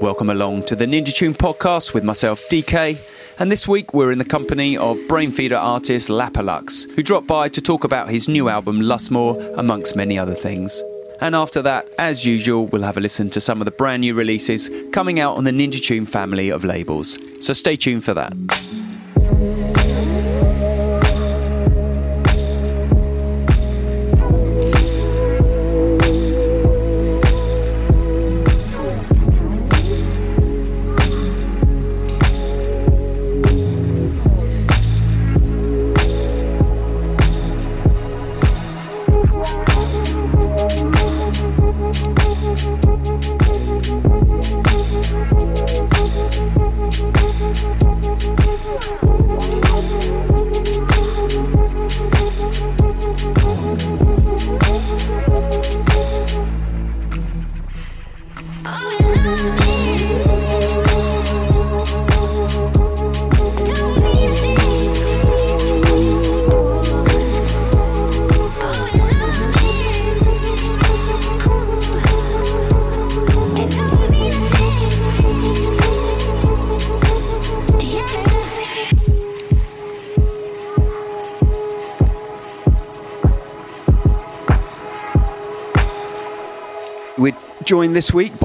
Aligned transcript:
Welcome 0.00 0.30
along 0.30 0.66
to 0.66 0.76
the 0.76 0.86
Ninja 0.86 1.12
Tune 1.12 1.34
podcast 1.34 1.92
with 1.92 2.04
myself, 2.04 2.40
DK. 2.48 3.00
And 3.40 3.50
this 3.50 3.66
week 3.66 3.92
we're 3.92 4.12
in 4.12 4.18
the 4.18 4.24
company 4.24 4.76
of 4.76 4.96
Brainfeeder 5.08 5.60
artist 5.60 6.08
Lapalux, 6.08 6.88
who 6.92 7.02
dropped 7.02 7.26
by 7.26 7.48
to 7.48 7.60
talk 7.60 7.82
about 7.82 8.08
his 8.08 8.28
new 8.28 8.48
album 8.48 8.80
Lustmore, 8.80 9.58
amongst 9.58 9.96
many 9.96 10.16
other 10.16 10.36
things. 10.36 10.80
And 11.20 11.34
after 11.34 11.62
that, 11.62 11.88
as 11.98 12.24
usual, 12.24 12.66
we'll 12.68 12.82
have 12.82 12.96
a 12.96 13.00
listen 13.00 13.28
to 13.30 13.40
some 13.40 13.60
of 13.60 13.64
the 13.64 13.72
brand 13.72 14.02
new 14.02 14.14
releases 14.14 14.70
coming 14.92 15.18
out 15.18 15.36
on 15.36 15.42
the 15.42 15.50
Ninja 15.50 15.82
Tune 15.82 16.06
family 16.06 16.48
of 16.48 16.62
labels. 16.62 17.18
So 17.40 17.52
stay 17.52 17.74
tuned 17.74 18.04
for 18.04 18.14
that. 18.14 18.77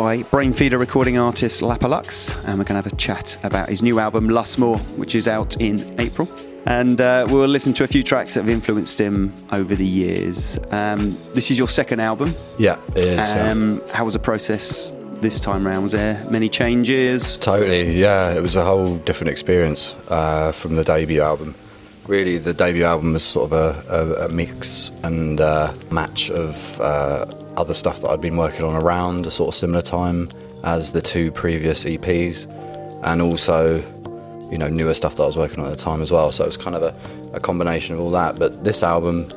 By 0.04 0.22
Brainfeeder 0.24 0.78
recording 0.78 1.18
artist 1.18 1.62
Lapalux, 1.62 2.36
and 2.46 2.60
we're 2.60 2.66
going 2.66 2.76
to 2.78 2.84
have 2.84 2.88
a 2.88 2.96
chat 2.98 3.38
about 3.42 3.70
his 3.70 3.82
new 3.82 4.00
album 4.00 4.28
Lustmore, 4.28 4.82
which 4.98 5.16
is 5.16 5.30
out 5.30 5.56
in 5.62 5.98
April. 5.98 6.30
And 6.66 7.00
uh, 7.00 7.26
we'll 7.30 7.48
listen 7.48 7.72
to 7.76 7.86
a 7.86 7.88
few 7.88 8.04
tracks 8.04 8.34
that 8.34 8.42
have 8.42 8.50
influenced 8.50 9.00
him 9.00 9.34
over 9.54 9.76
the 9.76 9.86
years. 9.86 10.60
Um, 10.72 11.18
this 11.34 11.50
is 11.52 11.58
your 11.58 11.70
second 11.70 12.02
album. 12.02 12.36
Yeah, 12.60 12.80
it 12.98 12.98
is. 12.98 13.34
yeah. 13.34 13.50
Um, 13.50 13.82
how 13.94 14.04
was 14.04 14.14
the 14.14 14.20
process 14.20 14.92
this 15.22 15.40
time 15.40 15.66
round? 15.66 15.84
Was 15.84 15.94
there 15.94 16.22
many 16.30 16.50
changes? 16.50 17.38
Totally, 17.38 17.98
yeah. 17.98 18.34
It 18.34 18.42
was 18.42 18.58
a 18.58 18.66
whole 18.66 18.98
different 18.98 19.30
experience 19.32 19.96
uh, 20.10 20.52
from 20.52 20.76
the 20.76 20.84
debut 20.84 21.22
album. 21.22 21.56
Really, 22.08 22.40
the 22.40 22.54
debut 22.54 22.84
album 22.84 23.14
was 23.14 23.24
sort 23.24 23.54
of 23.54 23.54
a, 23.54 23.86
a, 23.90 24.26
a 24.26 24.30
mix 24.30 24.92
and 25.04 25.40
uh, 25.40 25.74
match 25.92 26.30
of 26.30 26.82
uh, 26.82 27.26
other 27.58 27.74
stuff 27.74 28.02
that 28.02 28.10
I'd 28.10 28.22
been 28.22 28.38
working 28.38 28.66
on 28.66 28.76
around 28.76 29.26
a 29.26 29.32
sort 29.32 29.50
of 29.50 29.56
similar 29.56 29.82
time 29.82 30.32
as 30.64 30.92
the 30.94 31.02
two 31.02 31.32
previous 31.32 31.86
EPs, 31.86 32.48
and 33.04 33.22
also, 33.22 33.84
you 34.50 34.58
know, 34.58 34.68
newer 34.68 34.94
stuff 34.94 35.16
that 35.18 35.24
I 35.24 35.26
was 35.26 35.38
working 35.38 35.60
on 35.60 35.66
at 35.66 35.78
the 35.78 35.84
time 35.84 36.02
as 36.02 36.12
well. 36.12 36.32
So 36.32 36.44
it 36.46 36.48
was 36.48 36.58
kind 36.58 36.76
of 36.76 36.82
a, 36.82 36.96
a 37.36 37.40
combination 37.40 37.96
of 37.96 38.02
all 38.02 38.12
that. 38.12 38.40
But 38.40 38.64
this 38.64 38.82
album, 38.84 39.32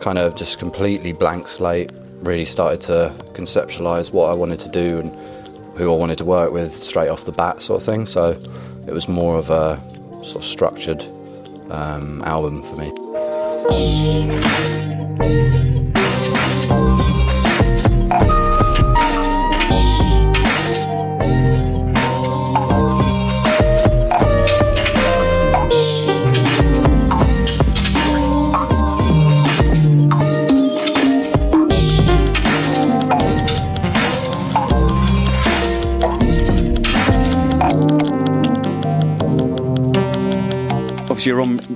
kind 0.00 0.18
of 0.18 0.36
just 0.36 0.58
completely 0.58 1.12
blank 1.12 1.48
slate, 1.48 1.90
really 2.20 2.44
started 2.44 2.80
to 2.82 3.12
conceptualize 3.32 4.12
what 4.12 4.30
I 4.30 4.34
wanted 4.34 4.60
to 4.60 4.68
do 4.68 5.00
and 5.00 5.14
who 5.76 5.92
I 5.92 5.96
wanted 5.96 6.18
to 6.18 6.24
work 6.24 6.52
with 6.52 6.72
straight 6.72 7.08
off 7.08 7.24
the 7.24 7.32
bat, 7.32 7.60
sort 7.62 7.80
of 7.80 7.86
thing. 7.86 8.06
So 8.06 8.38
it 8.86 8.92
was 8.92 9.08
more 9.08 9.36
of 9.36 9.50
a 9.50 9.80
sort 10.24 10.36
of 10.36 10.44
structured 10.44 11.04
um, 11.70 12.22
album 12.22 12.62
for 12.62 12.76
me. 12.76 12.92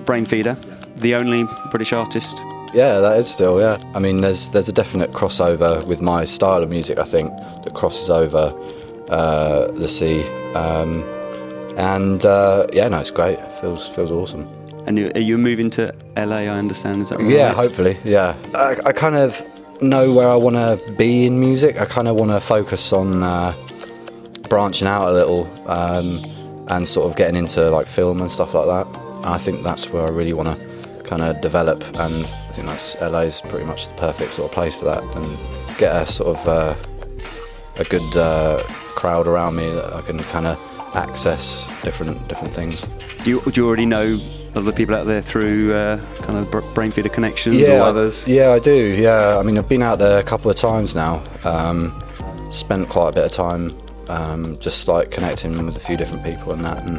Brainfeeder, 0.05 0.57
the 0.97 1.15
only 1.15 1.45
British 1.71 1.93
artist. 1.93 2.39
Yeah, 2.75 3.01
that 3.01 3.19
is 3.19 3.29
still 3.31 3.61
yeah. 3.61 3.77
I 3.95 3.99
mean, 3.99 4.21
there's 4.23 4.49
there's 4.49 4.69
a 4.69 4.73
definite 4.73 5.11
crossover 5.13 5.85
with 5.87 6.01
my 6.01 6.25
style 6.25 6.63
of 6.63 6.71
music. 6.71 6.99
I 6.99 7.05
think 7.05 7.31
that 7.65 7.75
crosses 7.75 8.09
over 8.11 8.53
uh, 9.11 9.67
the 9.73 9.89
sea, 9.89 10.25
um, 10.55 11.05
and 11.77 12.25
uh, 12.25 12.67
yeah, 12.73 12.89
no, 12.89 12.99
it's 13.01 13.11
great. 13.11 13.39
feels 13.61 13.87
feels 13.89 14.11
awesome. 14.11 14.49
And 14.87 14.99
you- 14.99 15.13
are 15.15 15.21
you 15.21 15.39
moving 15.39 15.71
to 15.71 15.95
LA? 16.17 16.37
I 16.37 16.49
understand. 16.49 17.03
Is 17.03 17.11
that 17.11 17.21
right? 17.21 17.31
Yeah, 17.31 17.53
hopefully, 17.53 17.99
yeah. 18.05 18.37
I, 18.55 18.77
I 18.87 18.93
kind 18.93 19.17
of 19.17 19.41
know 19.83 20.13
where 20.13 20.29
I 20.29 20.35
want 20.37 20.57
to 20.57 20.81
be 20.97 21.27
in 21.27 21.39
music. 21.39 21.79
I 21.81 21.85
kind 21.85 22.09
of 22.09 22.17
want 22.17 22.31
to 22.31 22.41
focus 22.41 22.93
on 22.93 23.23
uh, 23.23 23.53
branching 24.49 24.89
out 24.89 25.09
a 25.09 25.13
little 25.13 25.47
um, 25.69 26.25
and 26.69 26.87
sort 26.89 27.11
of 27.11 27.17
getting 27.17 27.37
into 27.37 27.71
like 27.71 27.87
film 27.87 28.21
and 28.23 28.31
stuff 28.33 28.55
like 28.55 28.67
that. 28.67 29.02
And 29.25 29.27
I 29.27 29.39
think 29.39 29.63
that's 29.63 29.91
where 29.91 30.05
I 30.05 30.11
really 30.11 30.33
want 30.33 30.49
to 30.49 31.03
kind 31.05 31.23
of 31.23 31.41
develop, 31.41 31.83
and 31.99 32.25
I 32.25 32.53
think 32.53 32.67
that's 32.67 33.01
LA's 33.01 33.41
pretty 33.43 33.67
much 33.67 33.89
the 33.89 33.95
perfect 33.95 34.33
sort 34.33 34.51
of 34.51 34.55
place 34.55 34.75
for 34.75 34.85
that, 34.87 35.03
and 35.17 35.39
get 35.79 35.95
a 35.95 36.07
sort 36.07 36.37
of 36.37 36.49
uh, 36.49 36.75
a 37.77 37.85
good 37.85 38.17
uh, 38.17 38.63
crowd 38.69 39.27
around 39.27 39.57
me 39.57 39.69
that 39.71 39.93
I 39.93 40.01
can 40.03 40.19
kind 40.19 40.47
of 40.47 40.59
access 40.95 41.67
different 41.83 42.27
different 42.29 42.53
things. 42.55 42.89
Do 43.25 43.31
you, 43.31 43.41
do 43.43 43.53
you 43.61 43.67
already 43.67 43.87
know 43.87 44.19
a 44.55 44.61
lot 44.61 44.69
of 44.69 44.77
people 44.77 44.95
out 44.95 45.07
there 45.07 45.23
through 45.23 45.73
uh, 45.73 45.97
kind 46.23 46.39
of 46.39 46.47
Brainfeeder 46.51 47.13
connections 47.13 47.61
or 47.63 47.73
I- 47.73 47.79
others? 47.79 48.27
Yeah, 48.29 48.51
I 48.51 48.59
do. 48.59 48.95
Yeah, 48.99 49.39
I 49.39 49.43
mean, 49.43 49.57
I've 49.59 49.69
been 49.69 49.83
out 49.83 49.99
there 49.99 50.19
a 50.19 50.23
couple 50.23 50.51
of 50.51 50.57
times 50.57 50.95
now. 50.95 51.23
Um, 51.45 51.99
spent 52.51 52.89
quite 52.91 53.09
a 53.09 53.13
bit 53.13 53.25
of 53.25 53.33
time 53.33 53.73
um, 54.09 54.59
just 54.59 54.89
like 54.89 55.11
connecting 55.11 55.65
with 55.65 55.77
a 55.77 55.81
few 55.81 55.97
different 55.97 56.23
people 56.23 56.53
and 56.53 56.63
that. 56.65 56.85
And 56.85 56.99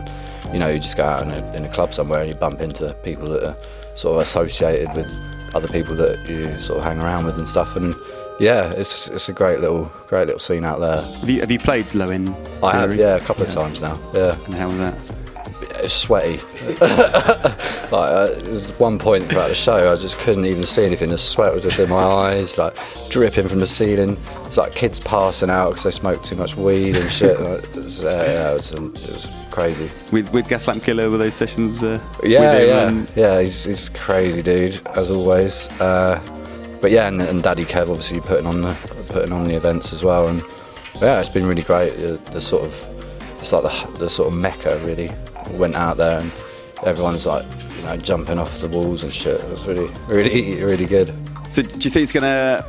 you 0.54 0.60
know, 0.60 0.70
you 0.70 0.80
just 0.80 0.96
go 0.96 1.04
out 1.04 1.24
in 1.24 1.32
a, 1.32 1.54
in 1.54 1.66
a 1.66 1.70
club 1.70 1.94
somewhere 1.94 2.22
and 2.22 2.30
you 2.30 2.36
bump 2.36 2.62
into 2.62 2.94
people 3.04 3.28
that 3.30 3.44
are 3.44 3.58
sort 3.96 4.16
of 4.16 4.22
associated 4.22 4.96
with 4.96 5.08
other 5.56 5.68
people 5.68 5.96
that 5.96 6.28
you 6.28 6.54
sort 6.56 6.80
of 6.80 6.86
hang 6.86 7.00
around 7.00 7.26
with 7.26 7.38
and 7.38 7.48
stuff. 7.48 7.76
And 7.76 7.96
yeah, 8.40 8.72
it's 8.72 9.10
it's 9.10 9.30
a 9.30 9.34
great 9.34 9.60
little 9.60 9.92
great 10.08 10.26
little 10.26 10.40
scene 10.40 10.64
out 10.64 10.80
there. 10.80 11.02
Have 11.02 11.30
you 11.30 11.40
have 11.42 11.52
you 11.52 11.60
played 11.60 11.94
Low 11.94 12.10
End? 12.10 12.36
I 12.64 12.72
have, 12.72 12.96
yeah, 12.96 13.16
a 13.16 13.20
couple 13.20 13.44
of 13.44 13.50
times 13.50 13.82
now. 13.82 14.00
Yeah. 14.14 14.38
And 14.46 14.54
how 14.54 14.68
was 14.68 14.78
that? 14.78 15.23
It's 15.84 15.94
sweaty. 15.94 16.38
like 16.80 17.92
uh, 17.92 18.28
there 18.28 18.52
was 18.52 18.72
one 18.80 18.98
point 18.98 19.26
throughout 19.26 19.50
the 19.50 19.56
show, 19.56 19.92
I 19.92 19.96
just 19.96 20.18
couldn't 20.20 20.46
even 20.46 20.66
see 20.66 20.86
anything. 20.86 21.10
The 21.10 21.18
sweat 21.18 21.54
was 21.54 21.64
just 21.64 21.80
in 21.80 21.90
my 21.90 22.04
eyes, 22.04 22.58
like 22.58 22.76
dripping 23.10 23.48
from 23.48 23.60
the 23.60 23.66
ceiling. 23.68 24.18
It's 24.46 24.58
like 24.58 24.74
kids 24.74 25.00
passing 25.00 25.50
out 25.50 25.70
because 25.70 25.84
they 25.84 25.92
smoked 25.92 26.26
too 26.26 26.36
much 26.36 26.56
weed 26.56 26.96
and 26.96 27.12
shit. 27.12 27.38
It, 27.44 27.76
was, 27.76 28.06
uh, 28.06 28.24
yeah, 28.28 28.52
it, 28.52 28.54
was, 28.54 28.72
it 28.72 29.10
was 29.16 29.30
crazy. 29.52 29.90
With 30.12 30.32
with 30.34 30.48
Gaslamp 30.48 30.84
Killer 30.84 31.10
were 31.10 31.18
those 31.18 31.34
sessions? 31.34 31.84
Uh, 31.84 32.00
Yeah, 32.24 32.60
yeah, 32.60 32.88
and- 32.88 33.12
yeah. 33.16 33.40
He's 33.42 33.66
he's 33.66 33.90
a 33.90 33.94
crazy 33.94 34.42
dude 34.42 34.80
as 34.96 35.12
always. 35.12 35.68
Uh, 35.82 36.22
but 36.82 36.92
yeah, 36.92 37.08
and, 37.08 37.22
and 37.22 37.42
Daddy 37.44 37.66
Kev 37.66 37.90
obviously 37.90 38.20
putting 38.22 38.46
on 38.46 38.62
the 38.62 38.74
putting 39.12 39.32
on 39.32 39.44
the 39.46 39.56
events 39.56 39.92
as 39.94 40.04
well, 40.04 40.28
and 40.28 40.42
yeah, 41.02 41.20
it's 41.20 41.30
been 41.30 41.46
really 41.46 41.62
great. 41.64 41.92
The, 41.98 42.20
the 42.32 42.42
sort 42.42 42.64
of 42.64 42.90
it's 43.40 43.52
like 43.52 43.64
the, 43.64 43.98
the 43.98 44.10
sort 44.10 44.32
of 44.32 44.38
mecca 44.40 44.80
really. 44.86 45.10
Went 45.52 45.76
out 45.76 45.98
there 45.98 46.20
and 46.20 46.32
everyone's 46.84 47.26
like 47.26 47.46
you 47.78 47.84
know 47.84 47.98
jumping 47.98 48.40
off 48.40 48.60
the 48.60 48.68
walls 48.68 49.04
and 49.04 49.14
shit. 49.14 49.40
It 49.40 49.50
was 49.50 49.66
really 49.66 49.90
really 50.08 50.64
really 50.64 50.86
good. 50.86 51.14
So 51.52 51.62
do 51.62 51.70
you 51.80 51.90
think 51.90 52.04
it's 52.04 52.12
to 52.12 52.66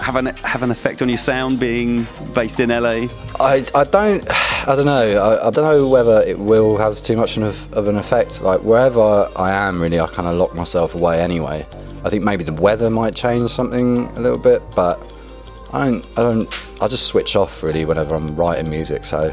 have 0.00 0.16
an 0.16 0.26
have 0.26 0.62
an 0.62 0.70
effect 0.70 1.02
on 1.02 1.08
your 1.08 1.18
sound 1.18 1.60
being 1.60 2.06
based 2.34 2.60
in 2.60 2.70
LA? 2.70 3.08
I, 3.38 3.64
I 3.74 3.84
don't 3.84 4.24
I 4.68 4.74
don't 4.74 4.86
know 4.86 5.16
I, 5.16 5.48
I 5.48 5.50
don't 5.50 5.64
know 5.64 5.88
whether 5.88 6.22
it 6.22 6.38
will 6.38 6.76
have 6.78 7.02
too 7.02 7.16
much 7.16 7.36
of, 7.36 7.72
of 7.74 7.88
an 7.88 7.96
effect 7.96 8.42
like 8.42 8.60
wherever 8.62 9.30
I 9.36 9.52
am 9.52 9.80
really 9.80 10.00
I 10.00 10.06
kind 10.06 10.28
of 10.28 10.36
lock 10.36 10.54
myself 10.54 10.94
away 10.94 11.20
anyway 11.20 11.66
I 12.04 12.10
think 12.10 12.24
maybe 12.24 12.44
the 12.44 12.52
weather 12.52 12.90
might 12.90 13.14
change 13.14 13.50
something 13.50 14.06
a 14.16 14.20
little 14.20 14.38
bit 14.38 14.62
but 14.74 15.00
I 15.72 15.84
don't 15.84 16.06
I 16.18 16.22
don't 16.22 16.82
I 16.82 16.88
just 16.88 17.06
switch 17.06 17.36
off 17.36 17.62
really 17.62 17.84
whenever 17.84 18.14
I'm 18.14 18.34
writing 18.36 18.70
music 18.70 19.04
so 19.04 19.28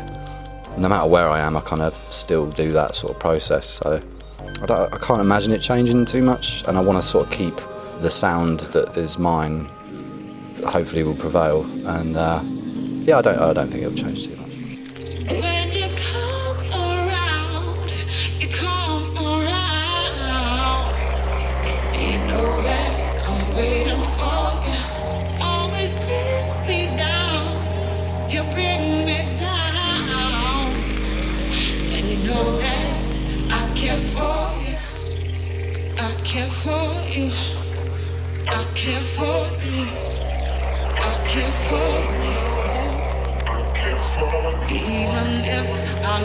no 0.77 0.88
matter 0.88 1.07
where 1.07 1.29
I 1.29 1.39
am, 1.39 1.57
I 1.57 1.62
kind 1.62 1.81
of 1.81 1.94
still 1.95 2.47
do 2.47 2.71
that 2.74 2.95
sort 2.95 3.13
of 3.13 3.19
process. 3.19 3.65
So 3.68 4.01
I, 4.69 4.88
I 4.91 4.97
can't 5.00 5.21
imagine 5.21 5.53
it 5.53 5.62
changing 5.62 6.06
too 6.06 6.21
much, 6.21 6.63
and 6.68 6.77
I 6.77 6.81
want 6.81 7.01
to 7.01 7.07
sort 7.07 7.25
of 7.25 7.31
keep 7.31 7.56
the 8.00 8.09
sound 8.12 8.62
that 8.62 8.95
is 8.97 9.18
mine. 9.18 9.69
Hopefully, 10.65 11.03
will 11.03 11.15
prevail, 11.15 11.63
and 11.88 12.18
uh, 12.18 12.41
yeah, 13.06 13.19
I 13.19 13.21
don't, 13.21 13.39
I 13.39 13.53
don't 13.53 13.69
think 13.69 13.83
it'll 13.83 13.95
change 13.95 14.25
too 14.25 14.35
much. 14.35 14.46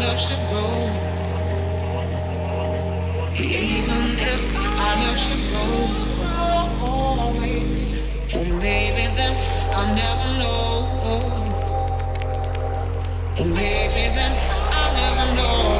Love. 0.00 0.20
Even 3.34 4.18
if 4.18 4.56
our 4.56 4.96
love 5.02 5.18
should. 5.18 5.42
Oh, 8.34 8.44
maybe 8.60 9.04
then 9.16 9.34
I'll 9.74 9.94
never 9.94 10.28
know. 10.38 10.62
Maybe 13.38 14.04
then 14.14 14.32
I'll 14.72 14.92
never 14.94 15.26
know. 15.36 15.71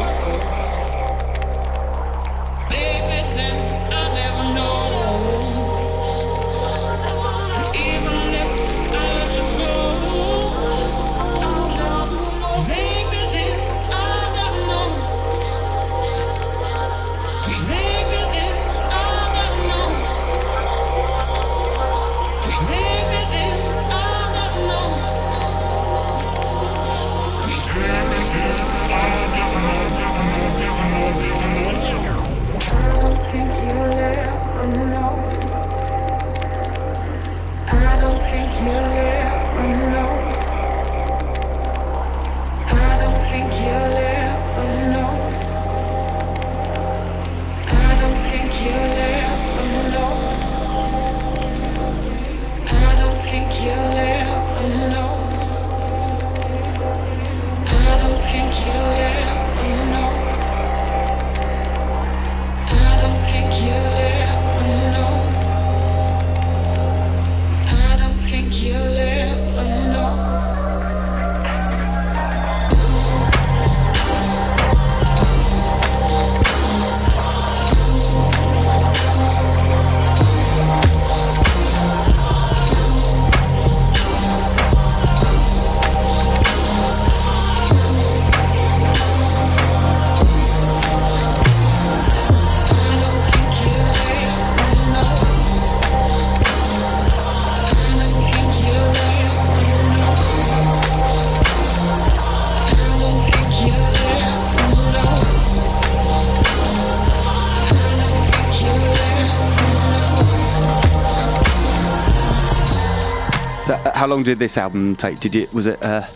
Long 114.13 114.25
did 114.25 114.39
this 114.39 114.59
album 114.59 114.95
take? 114.95 115.21
Did 115.21 115.35
it 115.35 115.55
was 115.55 115.67
it 115.67 115.81
a 115.81 116.07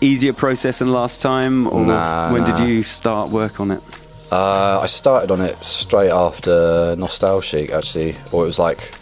easier 0.00 0.32
process 0.32 0.80
than 0.80 0.90
last 0.90 1.22
time, 1.22 1.68
or 1.68 1.86
nah, 1.86 2.32
when 2.32 2.42
nah. 2.42 2.56
did 2.56 2.68
you 2.68 2.82
start 2.82 3.30
work 3.30 3.60
on 3.60 3.70
it? 3.70 3.80
Uh, 4.32 4.80
I 4.82 4.86
started 4.86 5.30
on 5.30 5.40
it 5.40 5.62
straight 5.62 6.10
after 6.10 6.96
Nostalchic, 6.96 7.70
actually, 7.70 8.16
or 8.32 8.42
it 8.42 8.46
was 8.46 8.58
like 8.58 8.92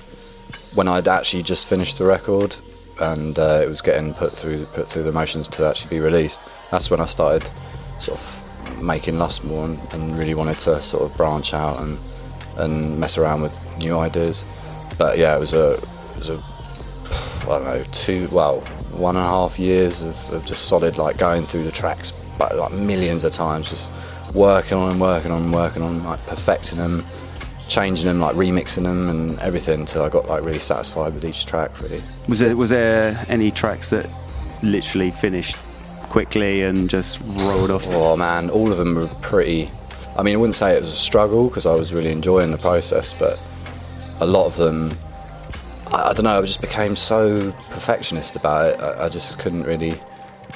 when 0.75 0.87
I'd 0.87 1.09
actually 1.09 1.45
just 1.45 1.67
finished 1.67 1.97
the 1.97 2.05
record 2.05 2.57
and 3.01 3.39
uh, 3.39 3.63
it 3.65 3.71
was 3.71 3.81
getting 3.81 4.13
put 4.13 4.33
through 4.33 4.67
put 4.67 4.87
through 4.87 5.05
the 5.05 5.13
motions 5.13 5.49
to 5.57 5.67
actually 5.67 5.89
be 5.89 6.01
released. 6.01 6.43
That's 6.71 6.91
when 6.91 7.01
I 7.01 7.07
started 7.07 7.49
sort 7.97 8.19
of 8.21 8.83
making 8.83 9.15
Lustmore 9.15 9.65
and, 9.65 9.95
and 9.95 10.19
really 10.19 10.35
wanted 10.35 10.59
to 10.59 10.83
sort 10.83 11.05
of 11.05 11.17
branch 11.17 11.55
out 11.55 11.81
and 11.81 11.97
and 12.59 13.01
mess 13.01 13.17
around 13.17 13.41
with 13.41 13.59
new 13.79 13.97
ideas. 13.99 14.45
But 14.99 15.17
yeah, 15.17 15.35
it 15.35 15.41
was 15.41 15.55
a 15.55 15.73
it 15.77 16.17
was 16.19 16.29
a 16.29 16.45
I 17.51 17.59
don't 17.59 17.65
know, 17.65 17.85
two, 17.93 18.29
well, 18.31 18.61
one 18.93 19.17
and 19.17 19.25
a 19.25 19.29
half 19.29 19.59
years 19.59 20.03
of, 20.03 20.31
of 20.31 20.45
just 20.45 20.69
solid, 20.69 20.99
like 20.99 21.19
going 21.19 21.47
through 21.47 21.65
the 21.65 21.73
tracks, 21.73 22.13
but 22.39 22.57
like 22.57 22.73
millions 22.73 23.25
of 23.25 23.33
times, 23.33 23.71
just 23.71 23.93
working 24.35 24.79
on 24.79 24.93
and 24.93 25.01
working 25.01 25.31
on 25.33 25.43
and 25.43 25.53
working 25.53 25.83
on, 25.83 26.05
like 26.05 26.25
perfecting 26.27 26.79
them, 26.79 27.05
changing 27.69 28.07
them, 28.07 28.21
like 28.21 28.35
remixing 28.37 28.85
them 28.85 29.09
and 29.09 29.39
everything 29.41 29.81
until 29.81 30.03
I 30.03 30.09
got 30.09 30.27
like 30.27 30.43
really 30.43 30.59
satisfied 30.59 31.15
with 31.15 31.25
each 31.25 31.47
track. 31.47 31.81
Really. 31.81 32.03
Was 32.29 32.41
there 32.41 32.57
was 32.57 32.71
there 32.71 33.25
any 33.29 33.51
tracks 33.51 33.91
that 33.91 34.09
literally 34.63 35.11
finished 35.11 35.57
quickly 36.05 36.63
and 36.63 36.91
just 36.91 37.21
rolled 37.25 37.71
off? 37.71 37.87
Oh 37.89 38.17
man, 38.17 38.51
all 38.51 38.71
of 38.71 38.79
them 38.79 38.95
were 38.95 39.09
pretty. 39.23 39.71
I 40.17 40.23
mean, 40.23 40.35
I 40.35 40.39
wouldn't 40.39 40.57
say 40.57 40.77
it 40.77 40.81
was 40.81 40.91
a 40.91 40.93
struggle 40.93 41.49
because 41.49 41.67
I 41.67 41.73
was 41.73 41.95
really 41.95 42.11
enjoying 42.11 42.51
the 42.51 42.59
process, 42.59 43.15
but 43.15 43.41
a 44.21 44.27
lot 44.27 44.47
of 44.47 44.57
them 44.57 44.93
I, 45.93 46.11
I, 46.11 46.13
don't 46.13 46.25
know, 46.25 46.39
I 46.39 46.43
just 46.43 46.61
became 46.61 46.97
so 46.97 47.53
perfectionist 47.71 48.37
about 48.37 48.75
it. 48.75 48.81
I, 48.81 49.07
I, 49.07 49.09
just 49.09 49.39
couldn't 49.39 49.65
really 49.65 49.95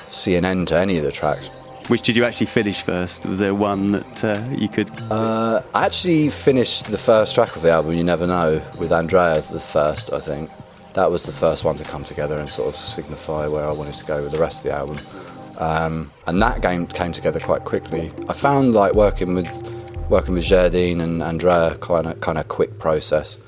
see 0.06 0.36
an 0.36 0.44
end 0.44 0.68
to 0.68 0.78
any 0.78 0.98
of 0.98 1.04
the 1.04 1.12
tracks. 1.12 1.58
Which 1.88 2.02
did 2.02 2.16
you 2.16 2.24
actually 2.24 2.46
finish 2.46 2.82
first? 2.82 3.26
Was 3.26 3.38
there 3.38 3.54
one 3.54 3.92
that 3.92 4.24
uh, 4.24 4.42
you 4.50 4.68
could? 4.68 4.90
Uh, 5.10 5.62
I 5.74 5.84
actually 5.84 6.30
finished 6.30 6.86
the 6.86 6.98
first 6.98 7.34
track 7.34 7.56
of 7.56 7.62
the 7.62 7.70
album, 7.70 7.92
You 7.92 8.04
Never 8.04 8.26
Know, 8.26 8.62
with 8.78 8.90
Andreya, 8.90 9.46
the 9.50 9.60
first, 9.60 10.12
I 10.12 10.18
think. 10.18 10.50
That 10.94 11.10
was 11.10 11.24
the 11.24 11.32
first 11.32 11.64
one 11.64 11.76
to 11.76 11.84
come 11.84 12.04
together 12.04 12.38
and 12.38 12.48
sort 12.48 12.68
of 12.68 12.76
signify 12.76 13.48
where 13.48 13.66
I 13.66 13.72
wanted 13.72 13.94
to 13.94 14.04
go 14.06 14.22
with 14.22 14.32
the 14.32 14.38
rest 14.38 14.64
of 14.64 14.70
the 14.70 14.78
album. 14.78 14.98
Um, 15.58 16.10
and 16.26 16.40
that 16.40 16.62
game 16.62 16.86
came 16.86 17.12
together 17.12 17.40
quite 17.40 17.64
quickly. 17.64 18.12
I 18.28 18.32
found 18.32 18.74
like 18.74 18.94
working 18.94 19.34
with 19.34 19.50
working 20.08 20.34
with 20.34 20.44
Jardine 20.44 21.00
and 21.00 21.20
Andreya 21.20 21.80
kind 21.80 22.06
of 22.06 22.20
kind 22.20 22.38
of 22.38 22.48
quick 22.48 22.78
process 22.78 23.38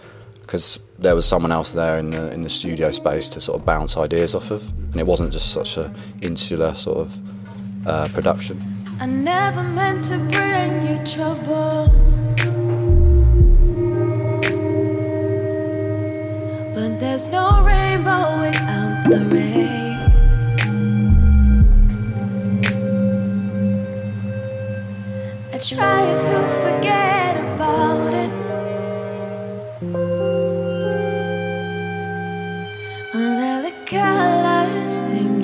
because 0.40 0.78
there 0.98 1.14
was 1.14 1.26
someone 1.26 1.52
else 1.52 1.72
there 1.72 1.98
in 1.98 2.10
the 2.10 2.32
in 2.32 2.42
the 2.42 2.50
studio 2.50 2.90
space 2.90 3.28
to 3.30 3.40
sort 3.40 3.58
of 3.58 3.66
bounce 3.66 3.96
ideas 3.96 4.34
off 4.34 4.50
of, 4.50 4.68
and 4.92 4.96
it 4.96 5.06
wasn't 5.06 5.32
just 5.32 5.52
such 5.52 5.76
a 5.76 5.92
insular 6.22 6.74
sort 6.74 6.98
of 6.98 7.18
uh, 7.86 8.08
production. 8.12 8.60
I 8.98 9.06
never 9.06 9.62
meant 9.62 10.06
to 10.06 10.16
bring 10.16 10.86
you 10.88 10.96
trouble, 11.04 11.88
but 16.74 16.98
there's 16.98 17.28
no 17.30 17.62
rainbow 17.62 18.40
without 18.40 19.04
the 19.10 19.18
rain. 19.34 19.76
I 25.52 25.58
try 25.58 26.02
to 26.28 26.36
forget 26.62 27.36
about 27.36 28.14
it. 28.14 28.35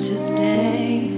To 0.09 0.17
stay. 0.17 1.13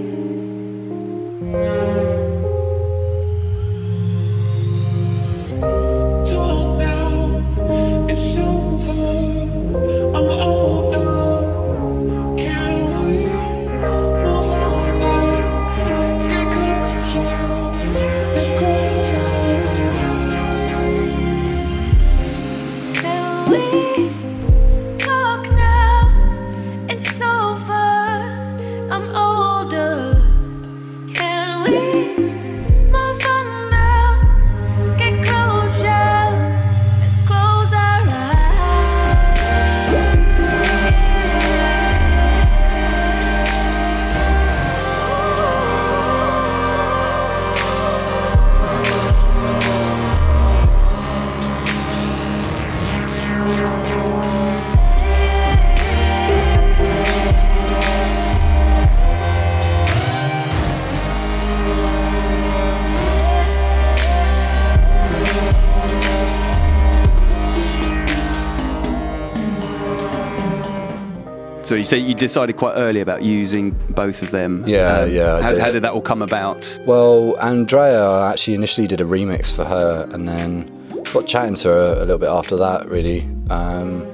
So 71.65 71.73
you 71.73 71.83
say 71.83 71.97
you 71.97 72.13
decided 72.13 72.57
quite 72.57 72.75
early 72.75 72.99
about 73.01 73.23
using 73.23 73.71
both 73.89 74.21
of 74.21 74.29
them. 74.29 74.63
Yeah, 74.67 74.99
Um, 74.99 75.11
yeah, 75.11 75.41
How 75.41 75.51
did. 75.51 75.61
how 75.61 75.71
did 75.71 75.83
that 75.83 75.93
all 75.93 76.01
come 76.01 76.21
about? 76.21 76.77
Well, 76.85 77.35
Andreya 77.39 78.31
actually 78.31 78.53
initially 78.53 78.85
did 78.85 79.01
a 79.01 79.03
remix 79.03 79.51
for 79.51 79.65
her, 79.65 80.07
and 80.13 80.27
then 80.27 80.71
got 81.11 81.25
chatting 81.25 81.55
to 81.55 81.69
her 81.69 81.93
a 81.97 81.99
little 82.01 82.19
bit 82.19 82.29
after 82.29 82.55
that, 82.57 82.87
really. 82.87 83.21
Um, 83.49 84.05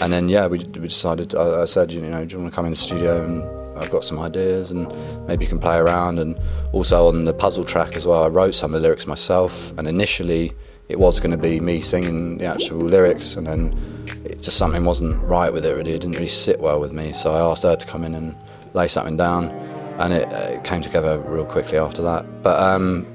and 0.00 0.10
then 0.12 0.30
yeah, 0.30 0.46
we, 0.46 0.58
we 0.58 0.88
decided. 0.88 1.34
I, 1.34 1.62
I 1.62 1.64
said, 1.66 1.92
you 1.92 2.00
know, 2.00 2.24
do 2.24 2.36
you 2.36 2.40
want 2.42 2.52
to 2.52 2.56
come 2.56 2.64
in 2.64 2.70
the 2.70 2.76
studio 2.76 3.22
and 3.22 3.42
I've 3.78 3.90
got 3.90 4.02
some 4.02 4.18
ideas, 4.18 4.70
and 4.70 4.90
maybe 5.26 5.44
you 5.44 5.48
can 5.50 5.58
play 5.58 5.76
around. 5.76 6.18
And 6.18 6.38
also 6.72 7.08
on 7.08 7.26
the 7.26 7.34
puzzle 7.34 7.64
track 7.64 7.96
as 7.96 8.06
well, 8.06 8.24
I 8.24 8.28
wrote 8.28 8.54
some 8.54 8.72
of 8.74 8.80
the 8.80 8.88
lyrics 8.88 9.06
myself. 9.06 9.76
And 9.76 9.86
initially, 9.86 10.52
it 10.88 10.98
was 10.98 11.20
going 11.20 11.32
to 11.32 11.36
be 11.36 11.60
me 11.60 11.82
singing 11.82 12.38
the 12.38 12.46
actual 12.46 12.78
lyrics, 12.78 13.36
and 13.36 13.46
then 13.46 13.78
it 14.24 14.40
just 14.40 14.56
something 14.56 14.84
wasn't 14.84 15.22
right 15.24 15.52
with 15.52 15.64
it. 15.64 15.74
Really, 15.76 15.92
it 15.92 16.00
didn't 16.00 16.16
really 16.16 16.28
sit 16.28 16.60
well 16.60 16.80
with 16.80 16.92
me. 16.92 17.12
So 17.12 17.32
I 17.32 17.40
asked 17.40 17.62
her 17.62 17.76
to 17.76 17.86
come 17.86 18.04
in 18.04 18.14
and 18.14 18.36
lay 18.74 18.88
something 18.88 19.16
down, 19.16 19.50
and 19.98 20.12
it, 20.12 20.30
it 20.32 20.64
came 20.64 20.82
together 20.82 21.18
real 21.20 21.44
quickly 21.44 21.78
after 21.78 22.02
that. 22.02 22.42
But 22.42 22.60
um, 22.60 23.06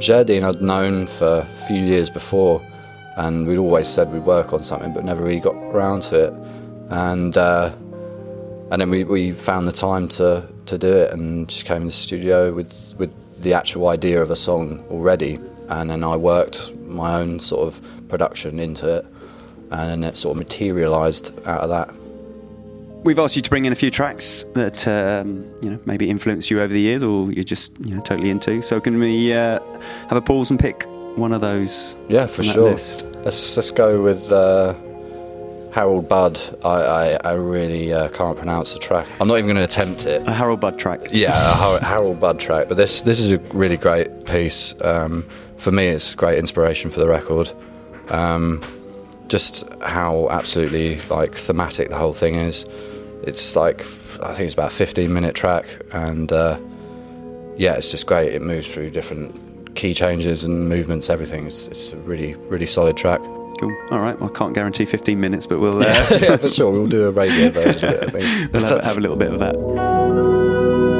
Jardine 0.00 0.44
I'd 0.44 0.62
known 0.62 1.06
for 1.06 1.38
a 1.38 1.44
few 1.66 1.82
years 1.82 2.10
before, 2.10 2.64
and 3.16 3.46
we'd 3.46 3.58
always 3.58 3.88
said 3.88 4.12
we'd 4.12 4.24
work 4.24 4.52
on 4.52 4.62
something, 4.62 4.92
but 4.92 5.04
never 5.04 5.24
really 5.24 5.40
got 5.40 5.56
around 5.56 6.02
to 6.04 6.26
it. 6.26 6.32
And 6.90 7.36
uh, 7.36 7.74
and 8.70 8.80
then 8.80 8.90
we, 8.90 9.04
we 9.04 9.32
found 9.32 9.68
the 9.68 9.72
time 9.72 10.08
to, 10.08 10.46
to 10.66 10.76
do 10.76 10.92
it, 10.92 11.12
and 11.12 11.48
just 11.48 11.64
came 11.64 11.82
in 11.82 11.86
the 11.86 11.92
studio 11.92 12.52
with 12.52 12.94
with 12.98 13.42
the 13.42 13.54
actual 13.54 13.88
idea 13.88 14.22
of 14.22 14.30
a 14.30 14.36
song 14.36 14.84
already, 14.90 15.38
and 15.68 15.90
then 15.90 16.02
I 16.02 16.16
worked 16.16 16.74
my 16.76 17.20
own 17.20 17.40
sort 17.40 17.66
of 17.66 18.08
production 18.08 18.58
into 18.58 18.98
it, 18.98 19.06
and 19.70 20.02
then 20.02 20.04
it 20.04 20.16
sort 20.16 20.36
of 20.36 20.38
materialised 20.38 21.32
out 21.46 21.60
of 21.62 21.68
that. 21.70 21.94
We've 23.04 23.18
asked 23.18 23.36
you 23.36 23.42
to 23.42 23.50
bring 23.50 23.66
in 23.66 23.72
a 23.72 23.76
few 23.76 23.90
tracks 23.90 24.44
that 24.54 24.86
um, 24.88 25.44
you 25.62 25.70
know 25.70 25.78
maybe 25.84 26.10
influenced 26.10 26.50
you 26.50 26.60
over 26.60 26.72
the 26.72 26.80
years, 26.80 27.02
or 27.02 27.30
you're 27.30 27.44
just 27.44 27.72
you 27.84 27.94
know 27.94 28.02
totally 28.02 28.30
into. 28.30 28.62
So 28.62 28.80
can 28.80 28.98
we 28.98 29.32
uh, 29.32 29.60
have 30.08 30.16
a 30.16 30.20
pause 30.22 30.50
and 30.50 30.58
pick 30.58 30.84
one 31.16 31.32
of 31.32 31.40
those? 31.40 31.96
Yeah, 32.08 32.26
for 32.26 32.42
sure. 32.42 32.70
list? 32.70 33.06
Let's 33.24 33.56
let's 33.56 33.70
go 33.70 34.02
with 34.02 34.32
uh, 34.32 34.74
Harold 35.72 36.08
Budd. 36.08 36.40
I 36.64 36.68
I, 36.68 37.18
I 37.24 37.32
really 37.34 37.92
uh, 37.92 38.08
can't 38.08 38.36
pronounce 38.36 38.72
the 38.72 38.80
track. 38.80 39.06
I'm 39.20 39.28
not 39.28 39.34
even 39.34 39.46
going 39.46 39.56
to 39.56 39.62
attempt 39.64 40.06
it. 40.06 40.26
A 40.26 40.32
Harold 40.32 40.58
Budd 40.58 40.76
track. 40.76 41.08
Yeah, 41.12 41.30
a 41.30 41.54
Har- 41.54 41.80
Harold 41.82 42.18
Budd 42.18 42.40
track. 42.40 42.66
But 42.66 42.76
this 42.76 43.02
this 43.02 43.20
is 43.20 43.30
a 43.30 43.38
really 43.54 43.76
great 43.76 44.24
piece. 44.26 44.74
Um, 44.80 45.24
for 45.58 45.70
me, 45.70 45.86
it's 45.86 46.14
great 46.14 46.38
inspiration 46.38 46.90
for 46.90 46.98
the 46.98 47.08
record. 47.08 47.52
Um, 48.08 48.62
just 49.28 49.64
how 49.82 50.28
absolutely 50.30 51.00
like 51.02 51.34
thematic 51.34 51.90
the 51.90 51.96
whole 51.96 52.12
thing 52.12 52.34
is. 52.34 52.64
It's 53.22 53.56
like 53.56 53.80
I 54.22 54.34
think 54.34 54.46
it's 54.46 54.54
about 54.54 54.72
a 54.72 54.74
15 54.74 55.12
minute 55.12 55.34
track, 55.34 55.66
and 55.92 56.30
uh, 56.32 56.58
yeah, 57.56 57.74
it's 57.74 57.90
just 57.90 58.06
great. 58.06 58.32
It 58.32 58.42
moves 58.42 58.72
through 58.72 58.90
different 58.90 59.74
key 59.74 59.94
changes 59.94 60.44
and 60.44 60.68
movements, 60.68 61.10
everything. 61.10 61.46
It's, 61.46 61.68
it's 61.68 61.92
a 61.92 61.96
really 61.98 62.34
really 62.34 62.66
solid 62.66 62.96
track. 62.96 63.20
Cool. 63.58 63.74
All 63.90 64.00
right. 64.00 64.18
Well, 64.20 64.30
I 64.30 64.32
can't 64.36 64.52
guarantee 64.54 64.84
15 64.84 65.18
minutes, 65.18 65.46
but 65.46 65.60
we'll 65.60 65.82
uh, 65.82 65.86
yeah, 66.20 66.36
for 66.36 66.48
sure. 66.48 66.70
We'll 66.70 66.86
do 66.86 67.08
a 67.08 67.10
radio 67.10 67.48
version 67.50 67.88
of 67.88 67.94
it. 67.94 68.02
I 68.02 68.10
think. 68.10 68.52
we'll 68.52 68.64
have, 68.64 68.84
have 68.84 68.96
a 68.98 69.00
little 69.00 69.16
bit 69.16 69.32
of 69.32 69.38
that. 69.40 70.95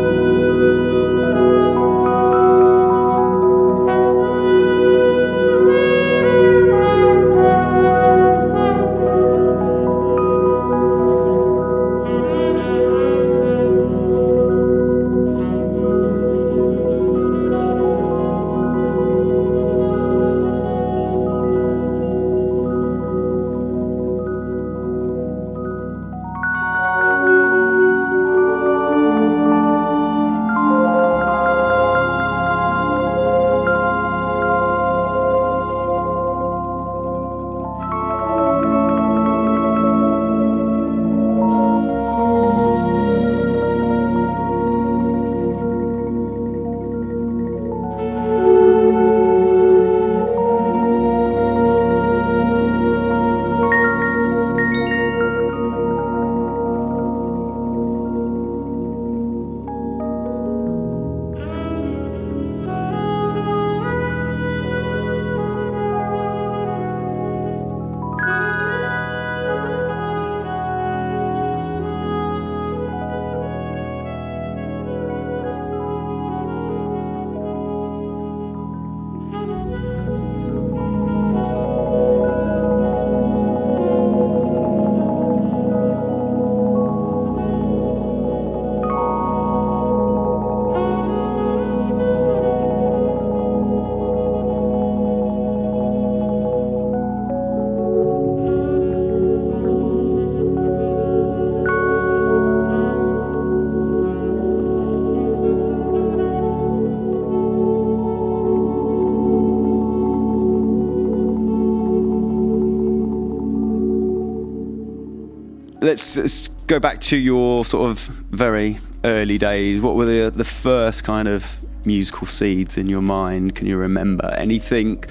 Let's, 115.86 116.16
let's 116.16 116.48
go 116.66 116.80
back 116.80 117.00
to 117.02 117.16
your 117.16 117.64
sort 117.64 117.90
of 117.90 118.00
very 118.00 118.80
early 119.04 119.38
days. 119.38 119.80
What 119.80 119.94
were 119.94 120.04
the 120.04 120.30
the 120.30 120.44
first 120.44 121.04
kind 121.04 121.28
of 121.28 121.46
musical 121.86 122.26
seeds 122.26 122.76
in 122.76 122.88
your 122.88 123.02
mind? 123.02 123.54
Can 123.54 123.68
you 123.68 123.76
remember 123.76 124.26
anything 124.36 125.04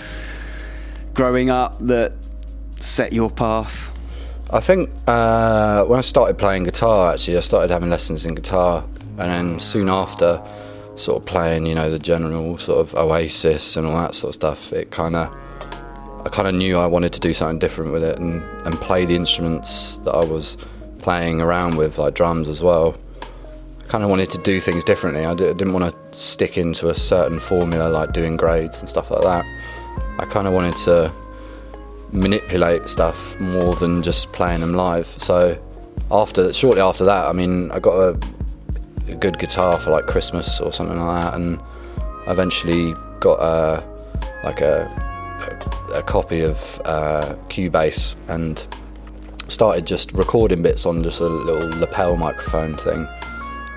growing 1.13 1.50
up 1.50 1.77
that 1.79 2.12
set 2.82 3.13
your 3.13 3.32
path? 3.32 3.89
I 4.51 4.60
think 4.60 4.89
uh, 5.08 5.86
when 5.86 5.98
I 5.98 6.01
started 6.01 6.38
playing 6.38 6.65
guitar, 6.65 7.13
actually, 7.13 7.38
I 7.38 7.39
started 7.39 7.72
having 7.72 7.89
lessons 7.89 8.25
in 8.25 8.36
guitar, 8.36 8.84
and 9.17 9.32
then 9.32 9.60
soon 9.62 9.88
after, 9.88 10.41
sort 10.96 11.22
of 11.22 11.25
playing, 11.25 11.67
you 11.67 11.75
know, 11.75 11.89
the 11.89 12.00
general 12.00 12.58
sort 12.58 12.79
of 12.79 12.96
Oasis 12.96 13.77
and 13.77 13.88
all 13.88 13.96
that 13.96 14.13
sort 14.13 14.32
of 14.32 14.36
stuff. 14.36 14.74
It 14.74 14.91
kind 14.91 15.15
of, 15.15 15.34
I 16.25 16.29
kind 16.29 16.48
of 16.48 16.55
knew 16.55 16.77
I 16.77 16.88
wanted 16.88 17.13
to 17.13 17.20
do 17.20 17.34
something 17.34 17.60
different 17.60 17.94
with 17.94 18.03
it 18.03 18.17
and 18.17 18.44
and 18.65 18.74
play 18.75 19.05
the 19.05 19.15
instruments 19.15 19.98
that 19.98 20.12
I 20.12 20.25
was 20.25 20.58
playing 21.00 21.39
around 21.39 21.77
with, 21.77 22.00
like 22.00 22.15
drums 22.15 22.50
as 22.50 22.63
well. 22.63 22.96
I 23.79 23.88
kind 23.88 24.03
of 24.03 24.10
wanted 24.10 24.32
to 24.32 24.39
do 24.39 24.60
things 24.60 24.84
differently. 24.84 25.24
I 25.24 25.36
didn't 25.36 25.72
want 25.72 25.86
to 25.86 26.20
stick 26.20 26.58
into 26.58 26.89
a 26.89 26.96
certain 26.96 27.39
formula, 27.39 27.89
like 27.89 28.12
doing 28.12 28.38
grades 28.38 28.79
and 28.79 28.89
stuff 28.89 29.12
like 29.12 29.22
that. 29.22 29.46
I 30.17 30.25
kind 30.25 30.48
of 30.48 30.53
wanted 30.53 30.75
to 30.77 31.13
manipulate 32.12 32.89
stuff 32.89 33.39
more 33.39 33.75
than 33.75 34.01
just 34.01 34.34
playing 34.34 34.62
them 34.62 34.74
live. 34.74 35.05
So 35.05 35.55
after 36.10 36.51
shortly 36.53 36.82
after 36.82 37.05
that, 37.05 37.27
I 37.27 37.34
mean, 37.34 37.70
I 37.72 37.79
got 37.79 38.00
a, 38.00 38.20
a 39.10 39.15
good 39.15 39.38
guitar 39.38 39.79
for 39.79 39.91
like 39.91 40.08
Christmas 40.08 40.60
or 40.60 40.74
something 40.74 40.98
like 40.98 41.22
that, 41.24 41.34
and 41.36 41.60
eventually 42.27 42.96
got 43.20 43.36
a 43.36 43.84
like 44.44 44.62
a 44.62 45.04
a, 45.94 46.04
copy 46.04 46.42
of 46.42 46.82
uh, 46.86 47.36
Cubase 47.50 48.16
and 48.28 48.66
started 49.48 49.86
just 49.86 50.12
recording 50.14 50.62
bits 50.62 50.86
on 50.86 51.04
just 51.04 51.20
a 51.20 51.28
little 51.28 51.70
lapel 51.80 52.18
microphone 52.18 52.75
thing 52.78 53.08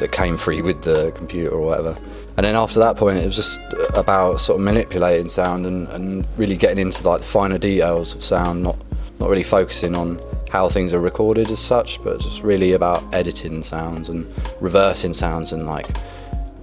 that 0.01 0.13
came 0.13 0.37
free 0.37 0.63
with 0.63 0.83
the 0.83 1.13
computer 1.17 1.51
or 1.51 1.67
whatever. 1.67 1.97
And 2.37 2.45
then 2.45 2.55
after 2.55 2.79
that 2.79 2.97
point, 2.97 3.19
it 3.19 3.25
was 3.25 3.37
just 3.37 3.61
about 3.95 4.41
sort 4.41 4.61
of 4.61 4.65
manipulating 4.65 5.29
sound 5.29 5.67
and, 5.67 5.89
and 5.89 6.27
really 6.37 6.57
getting 6.57 6.79
into 6.79 7.07
like 7.09 7.21
the 7.21 7.27
finer 7.27 7.59
details 7.59 8.15
of 8.15 8.23
sound, 8.23 8.63
not 8.63 8.77
not 9.19 9.29
really 9.29 9.43
focusing 9.43 9.97
on 9.97 10.21
how 10.49 10.69
things 10.69 10.95
are 10.95 11.01
recorded 11.01 11.51
as 11.51 11.59
such, 11.59 12.03
but 12.05 12.21
just 12.21 12.43
really 12.43 12.73
about 12.73 13.03
editing 13.13 13.63
sounds 13.63 14.09
and 14.09 14.27
reversing 14.61 15.13
sounds 15.13 15.53
and 15.53 15.67
like 15.67 15.89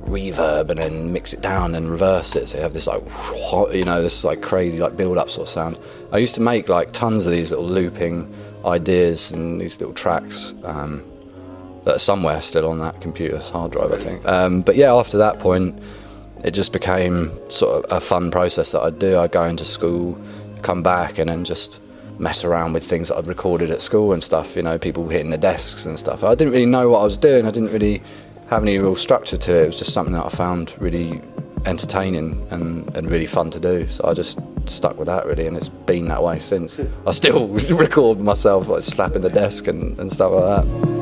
reverb 0.05 0.69
and 0.69 0.79
then 0.79 1.11
mix 1.11 1.33
it 1.33 1.41
down 1.41 1.75
and 1.75 1.89
reverse 1.89 2.35
it. 2.35 2.47
So 2.47 2.57
you 2.57 2.63
have 2.63 2.73
this 2.73 2.87
like, 2.87 3.03
you 3.73 3.83
know, 3.83 4.01
this 4.01 4.23
like 4.23 4.41
crazy 4.41 4.79
like 4.79 4.95
build 4.95 5.17
up 5.17 5.29
sort 5.29 5.47
of 5.47 5.51
sound. 5.51 5.79
I 6.11 6.17
used 6.19 6.35
to 6.35 6.41
make 6.41 6.69
like 6.69 6.91
tons 6.91 7.25
of 7.25 7.31
these 7.31 7.49
little 7.49 7.65
looping 7.65 8.33
ideas 8.65 9.31
and 9.31 9.59
these 9.59 9.79
little 9.79 9.93
tracks 9.93 10.53
um, 10.63 11.03
that 11.85 11.95
are 11.95 11.99
somewhere 11.99 12.41
still 12.41 12.67
on 12.67 12.79
that 12.79 13.01
computer's 13.01 13.49
hard 13.49 13.71
drive, 13.71 13.91
I 13.91 13.97
think. 13.97 14.25
Um, 14.25 14.61
but 14.61 14.75
yeah, 14.75 14.93
after 14.93 15.17
that 15.17 15.39
point, 15.39 15.79
it 16.43 16.51
just 16.51 16.73
became 16.73 17.31
sort 17.49 17.85
of 17.85 17.97
a 17.97 17.99
fun 17.99 18.31
process 18.31 18.71
that 18.71 18.81
I'd 18.81 18.99
do. 18.99 19.17
I'd 19.17 19.31
go 19.31 19.45
into 19.45 19.65
school, 19.65 20.17
come 20.61 20.83
back, 20.83 21.17
and 21.17 21.29
then 21.29 21.43
just 21.43 21.81
mess 22.19 22.43
around 22.45 22.73
with 22.73 22.83
things 22.83 23.09
that 23.09 23.17
I'd 23.17 23.27
recorded 23.27 23.69
at 23.71 23.81
school 23.81 24.13
and 24.13 24.23
stuff, 24.23 24.55
you 24.55 24.61
know, 24.61 24.77
people 24.77 25.07
hitting 25.09 25.31
the 25.31 25.37
desks 25.37 25.85
and 25.85 25.97
stuff. 25.99 26.23
I 26.23 26.35
didn't 26.35 26.53
really 26.53 26.65
know 26.65 26.89
what 26.89 26.99
I 26.99 27.03
was 27.03 27.17
doing. 27.17 27.45
I 27.45 27.51
didn't 27.51 27.71
really 27.71 28.01
have 28.49 28.61
any 28.63 28.77
real 28.77 28.95
structure 28.95 29.37
to 29.37 29.55
it. 29.55 29.63
It 29.63 29.67
was 29.67 29.79
just 29.79 29.93
something 29.93 30.13
that 30.13 30.25
I 30.25 30.29
found 30.29 30.73
really 30.79 31.21
entertaining 31.65 32.45
and, 32.51 32.95
and 32.95 33.09
really 33.09 33.25
fun 33.25 33.49
to 33.51 33.59
do. 33.59 33.87
So 33.87 34.05
I 34.07 34.13
just 34.13 34.39
stuck 34.67 34.97
with 34.97 35.07
that 35.07 35.25
really, 35.25 35.47
and 35.47 35.57
it's 35.57 35.69
been 35.69 36.05
that 36.05 36.23
way 36.23 36.39
since. 36.39 36.79
I 37.05 37.11
still 37.11 37.47
record 37.77 38.19
myself 38.19 38.67
like 38.67 38.81
slapping 38.81 39.21
the 39.21 39.29
desk 39.29 39.67
and, 39.67 39.97
and 39.99 40.11
stuff 40.11 40.31
like 40.31 40.65
that. 40.65 40.94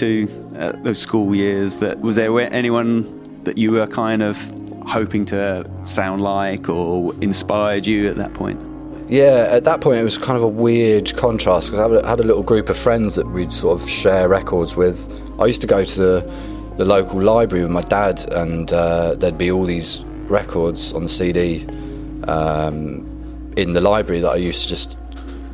To 0.00 0.28
uh, 0.56 0.72
those 0.82 0.98
school 0.98 1.34
years? 1.34 1.76
That 1.76 2.00
was 2.00 2.16
there 2.16 2.38
anyone 2.40 3.44
that 3.44 3.56
you 3.56 3.70
were 3.72 3.86
kind 3.86 4.22
of 4.22 4.36
hoping 4.86 5.24
to 5.26 5.64
sound 5.86 6.20
like 6.20 6.68
or 6.68 7.14
inspired 7.22 7.86
you 7.86 8.08
at 8.08 8.16
that 8.16 8.34
point? 8.34 8.60
Yeah, 9.08 9.48
at 9.50 9.64
that 9.64 9.80
point 9.80 9.98
it 9.98 10.04
was 10.04 10.18
kind 10.18 10.36
of 10.36 10.42
a 10.42 10.48
weird 10.48 11.16
contrast 11.16 11.70
because 11.70 12.04
I 12.04 12.08
had 12.08 12.20
a 12.20 12.22
little 12.22 12.42
group 12.42 12.68
of 12.68 12.76
friends 12.76 13.16
that 13.16 13.26
we'd 13.26 13.52
sort 13.52 13.80
of 13.80 13.88
share 13.88 14.28
records 14.28 14.76
with. 14.76 14.98
I 15.40 15.46
used 15.46 15.60
to 15.62 15.66
go 15.66 15.84
to 15.84 15.98
the, 15.98 16.32
the 16.76 16.84
local 16.84 17.20
library 17.20 17.62
with 17.62 17.72
my 17.72 17.82
dad, 17.82 18.32
and 18.34 18.72
uh, 18.72 19.14
there'd 19.14 19.36
be 19.36 19.50
all 19.50 19.64
these 19.64 20.02
records 20.28 20.94
on 20.94 21.08
CD 21.08 21.66
um, 22.28 23.04
in 23.56 23.72
the 23.72 23.80
library 23.80 24.20
that 24.20 24.30
I 24.30 24.36
used 24.36 24.62
to 24.62 24.68
just 24.68 24.96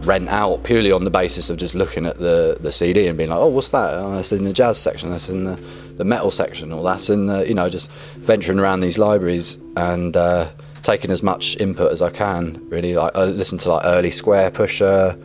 rent 0.06 0.28
out 0.28 0.62
purely 0.62 0.92
on 0.92 1.04
the 1.04 1.10
basis 1.10 1.50
of 1.50 1.56
just 1.56 1.74
looking 1.74 2.06
at 2.06 2.18
the, 2.18 2.56
the 2.60 2.70
CD 2.70 3.08
and 3.08 3.18
being 3.18 3.30
like, 3.30 3.38
oh, 3.38 3.48
what's 3.48 3.70
that? 3.70 3.94
Oh, 3.94 4.12
that's 4.12 4.32
in 4.32 4.44
the 4.44 4.52
jazz 4.52 4.78
section, 4.78 5.10
that's 5.10 5.28
in 5.28 5.44
the, 5.44 5.56
the 5.96 6.04
metal 6.04 6.30
section, 6.30 6.72
or 6.72 6.82
that's 6.84 7.10
in 7.10 7.26
the, 7.26 7.46
you 7.46 7.54
know, 7.54 7.68
just 7.68 7.90
venturing 8.18 8.60
around 8.60 8.80
these 8.80 8.98
libraries 8.98 9.58
and 9.76 10.16
uh, 10.16 10.48
taking 10.82 11.10
as 11.10 11.22
much 11.22 11.56
input 11.58 11.92
as 11.92 12.00
I 12.00 12.10
can, 12.10 12.66
really. 12.68 12.94
Like, 12.94 13.16
I 13.16 13.24
listened 13.24 13.60
to 13.62 13.70
like 13.72 13.84
early 13.84 14.10
Squarepusher, 14.10 15.20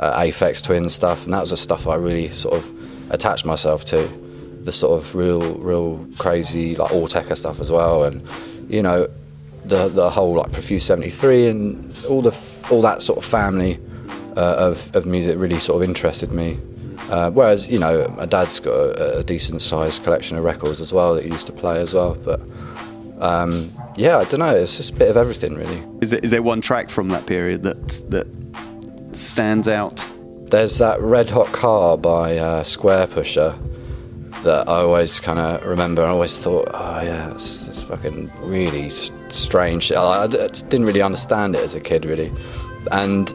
uh, 0.00 0.20
Aphex 0.20 0.62
Twin 0.62 0.88
stuff, 0.88 1.24
and 1.24 1.32
that 1.32 1.40
was 1.40 1.50
the 1.50 1.56
stuff 1.56 1.86
I 1.86 1.94
really 1.94 2.30
sort 2.30 2.54
of 2.54 3.12
attached 3.12 3.46
myself 3.46 3.84
to. 3.86 4.08
The 4.64 4.72
sort 4.72 4.98
of 4.98 5.14
real, 5.14 5.58
real 5.58 6.06
crazy, 6.18 6.74
like 6.74 6.90
Autechre 6.90 7.36
stuff 7.36 7.60
as 7.60 7.70
well, 7.70 8.04
and 8.04 8.26
you 8.68 8.82
know, 8.82 9.08
the 9.66 9.88
the 9.88 10.08
whole 10.08 10.34
like 10.34 10.52
Prefuse 10.52 10.84
73 10.84 11.48
and 11.48 12.04
all 12.08 12.22
the 12.22 12.34
all 12.70 12.80
that 12.80 13.02
sort 13.02 13.18
of 13.18 13.24
family 13.26 13.78
uh, 14.36 14.70
of, 14.70 14.94
of 14.94 15.06
music 15.06 15.38
really 15.38 15.58
sort 15.58 15.82
of 15.82 15.88
interested 15.88 16.32
me. 16.32 16.58
Uh, 17.10 17.30
whereas, 17.30 17.68
you 17.68 17.78
know, 17.78 18.06
my 18.16 18.24
dad's 18.24 18.60
got 18.60 18.72
a, 18.72 19.18
a 19.18 19.24
decent 19.24 19.60
sized 19.60 20.02
collection 20.04 20.38
of 20.38 20.44
records 20.44 20.80
as 20.80 20.92
well 20.92 21.14
that 21.14 21.24
he 21.24 21.30
used 21.30 21.46
to 21.46 21.52
play 21.52 21.80
as 21.80 21.92
well. 21.92 22.14
But 22.14 22.40
um, 23.20 23.72
yeah, 23.96 24.18
I 24.18 24.24
don't 24.24 24.40
know. 24.40 24.56
It's 24.56 24.76
just 24.76 24.90
a 24.90 24.94
bit 24.94 25.10
of 25.10 25.16
everything, 25.16 25.54
really. 25.54 25.82
Is 26.00 26.10
there, 26.10 26.20
is 26.20 26.30
there 26.30 26.42
one 26.42 26.60
track 26.60 26.90
from 26.90 27.08
that 27.08 27.26
period 27.26 27.62
that 27.62 27.88
that 28.10 28.26
stands 29.12 29.68
out? 29.68 30.06
There's 30.50 30.78
that 30.78 31.00
Red 31.00 31.30
Hot 31.30 31.52
Car 31.52 31.98
by 31.98 32.38
uh, 32.38 32.64
Squarepusher 32.64 33.58
that 34.42 34.68
I 34.68 34.80
always 34.80 35.20
kind 35.20 35.38
of 35.38 35.64
remember. 35.64 36.02
I 36.02 36.08
always 36.08 36.42
thought, 36.42 36.68
oh 36.72 37.00
yeah, 37.02 37.32
it's, 37.32 37.66
it's 37.66 37.82
fucking 37.82 38.30
really 38.40 38.88
strange. 38.88 39.90
I, 39.90 40.24
I 40.24 40.26
didn't 40.26 40.84
really 40.84 41.02
understand 41.02 41.54
it 41.54 41.62
as 41.62 41.74
a 41.74 41.80
kid, 41.80 42.04
really, 42.04 42.32
and 42.92 43.34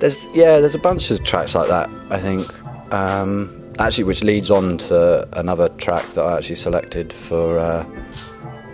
there's 0.00 0.26
yeah, 0.34 0.60
there's 0.60 0.74
a 0.74 0.78
bunch 0.80 1.10
of 1.10 1.22
tracks 1.24 1.54
like 1.54 1.68
that. 1.68 1.90
I 2.10 2.18
think 2.18 2.92
um, 2.92 3.72
actually, 3.78 4.04
which 4.04 4.22
leads 4.22 4.50
on 4.50 4.78
to 4.78 5.28
another 5.38 5.68
track 5.70 6.08
that 6.10 6.22
I 6.22 6.36
actually 6.36 6.56
selected 6.56 7.12
for 7.12 7.58
uh, 7.58 7.84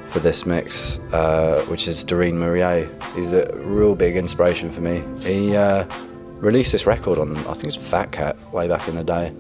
for 0.07 0.19
this 0.21 0.47
mix, 0.47 0.99
uh, 1.13 1.65
which 1.69 1.89
is 1.89 2.05
Dorine 2.05 2.35
Muraille. 2.35 2.89
He's 3.15 3.33
a 3.33 3.51
real 3.57 3.95
big 3.95 4.17
inspiration 4.17 4.71
for 4.71 4.81
me. 4.81 5.03
He 5.21 5.57
uh, 5.57 5.87
released 6.37 6.73
this 6.73 6.87
record 6.87 7.19
on 7.19 7.37
I 7.37 7.55
think 7.55 7.67
it's 7.67 7.77
Fat 7.77 8.13
Cat 8.13 8.37
way 8.53 8.69
back 8.69 8.89
in 8.89 8.97
the 8.97 9.05
day, 9.05 9.33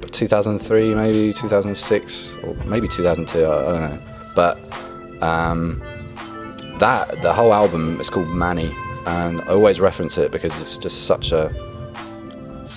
but 0.00 0.12
2003 0.12 0.94
maybe 0.94 1.32
2006 1.32 2.36
or 2.42 2.54
maybe 2.64 2.88
2002. 2.88 3.44
I, 3.44 3.60
I 3.60 3.72
don't 3.72 3.80
know, 3.80 4.02
but. 4.34 4.58
Um, 5.22 5.82
that 6.78 7.22
the 7.22 7.32
whole 7.32 7.52
album 7.52 8.00
is 8.00 8.08
called 8.08 8.28
Mani 8.28 8.72
and 9.08 9.40
I 9.42 9.48
always 9.48 9.80
reference 9.80 10.18
it 10.18 10.30
because 10.30 10.60
it's 10.60 10.76
just 10.76 11.06
such 11.06 11.32
a 11.32 11.52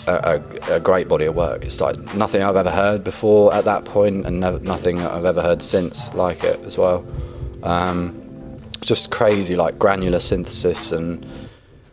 a, 0.08 0.42
a 0.70 0.80
great 0.80 1.08
body 1.08 1.26
of 1.26 1.36
work. 1.36 1.64
It's 1.64 1.80
like 1.80 1.98
nothing 2.16 2.42
I've 2.42 2.56
ever 2.56 2.72
heard 2.72 3.04
before 3.04 3.54
at 3.54 3.66
that 3.66 3.86
point, 3.86 4.26
and 4.26 4.40
nothing 4.40 5.00
I've 5.00 5.26
ever 5.26 5.42
heard 5.42 5.62
since 5.62 6.14
like 6.16 6.44
it 6.44 6.60
as 6.66 6.78
well. 6.78 7.06
Um, 7.64 8.18
just 8.82 9.12
crazy, 9.12 9.56
like 9.56 9.78
granular 9.78 10.20
synthesis, 10.20 10.92
and 10.92 11.26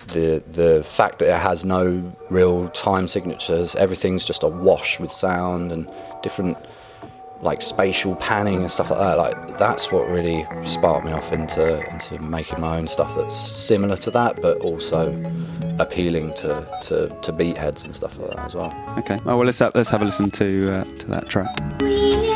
the 0.08 0.42
the 0.52 0.82
fact 0.84 1.18
that 1.18 1.34
it 1.34 1.40
has 1.40 1.64
no 1.64 2.16
real 2.30 2.68
time 2.70 3.08
signatures. 3.08 3.76
Everything's 3.76 4.24
just 4.24 4.42
a 4.42 4.48
wash 4.48 5.00
with 5.00 5.12
sound 5.12 5.72
and 5.72 5.90
different 6.22 6.56
like 7.42 7.62
spatial 7.62 8.16
panning 8.16 8.60
and 8.60 8.70
stuff 8.70 8.90
like 8.90 8.98
that. 8.98 9.18
Like 9.18 9.56
that's 9.58 9.92
what 9.92 10.08
really 10.08 10.46
sparked 10.64 11.06
me 11.06 11.12
off 11.12 11.32
into 11.32 11.86
into 11.92 12.18
making 12.20 12.60
my 12.60 12.78
own 12.78 12.86
stuff 12.86 13.14
that's 13.16 13.36
similar 13.36 13.96
to 13.98 14.10
that, 14.12 14.40
but 14.42 14.60
also 14.60 15.12
appealing 15.78 16.34
to 16.34 16.66
to, 16.82 17.16
to 17.22 17.32
beat 17.32 17.56
heads 17.56 17.84
and 17.84 17.94
stuff 17.94 18.18
like 18.18 18.30
that 18.30 18.46
as 18.46 18.54
well. 18.54 18.74
Okay. 18.98 19.20
Oh, 19.26 19.36
well, 19.36 19.46
let's 19.46 19.58
have, 19.60 19.74
let's 19.74 19.90
have 19.90 20.02
a 20.02 20.04
listen 20.04 20.30
to 20.32 20.72
uh, 20.72 20.84
to 20.98 21.06
that 21.08 21.28
track. 21.28 22.27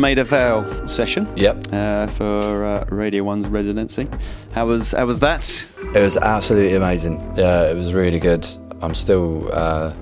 Done 0.00 0.18
a 0.18 0.24
Vale 0.24 0.88
session. 0.88 1.28
Yep. 1.36 1.66
Uh, 1.72 2.06
for 2.06 2.64
uh, 2.64 2.86
Radio 2.88 3.22
One's 3.22 3.46
residency. 3.48 4.08
How 4.52 4.66
was 4.66 4.92
how 4.92 5.04
was 5.04 5.20
that? 5.20 5.66
It 5.94 6.00
was 6.00 6.16
absolutely 6.16 6.74
amazing. 6.74 7.20
Yeah, 7.36 7.70
it 7.70 7.76
was 7.76 7.92
really 7.92 8.18
good. 8.18 8.46
I'm 8.80 8.94
still 8.94 9.50
uh, 9.52 9.92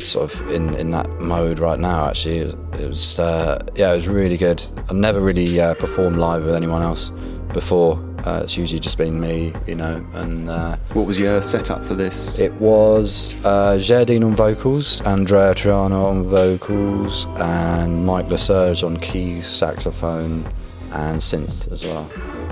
sort 0.00 0.32
of 0.32 0.50
in, 0.50 0.74
in 0.74 0.90
that 0.90 1.08
mode 1.20 1.60
right 1.60 1.78
now. 1.78 2.08
Actually, 2.08 2.38
it 2.38 2.44
was, 2.46 2.80
it 2.80 2.86
was 2.88 3.20
uh, 3.20 3.64
yeah, 3.76 3.92
it 3.92 3.96
was 3.96 4.08
really 4.08 4.36
good. 4.36 4.60
I've 4.90 4.96
never 4.96 5.20
really 5.20 5.60
uh, 5.60 5.74
performed 5.74 6.16
live 6.16 6.44
with 6.44 6.54
anyone 6.54 6.82
else 6.82 7.10
before. 7.52 8.02
Uh, 8.26 8.40
it's 8.42 8.56
usually 8.58 8.80
just 8.80 8.98
been 8.98 9.20
me, 9.20 9.54
you 9.68 9.76
know, 9.76 10.04
and 10.14 10.50
uh, 10.50 10.76
What 10.94 11.06
was 11.06 11.16
your 11.18 11.40
setup 11.42 11.84
for 11.84 11.94
this? 11.94 12.40
it 12.40 12.52
was 12.54 13.36
uh, 13.44 13.78
Jardine 13.78 14.24
on 14.24 14.34
vocals, 14.34 15.00
Andreya 15.02 15.54
Triana 15.54 16.04
on 16.04 16.24
vocals, 16.24 17.26
and 17.36 18.04
Mike 18.04 18.26
Lesirge 18.26 18.82
on 18.84 18.96
keys, 18.96 19.46
saxophone, 19.46 20.44
and 20.90 21.20
synth 21.20 21.70
as 21.70 21.84
well. 21.84 22.10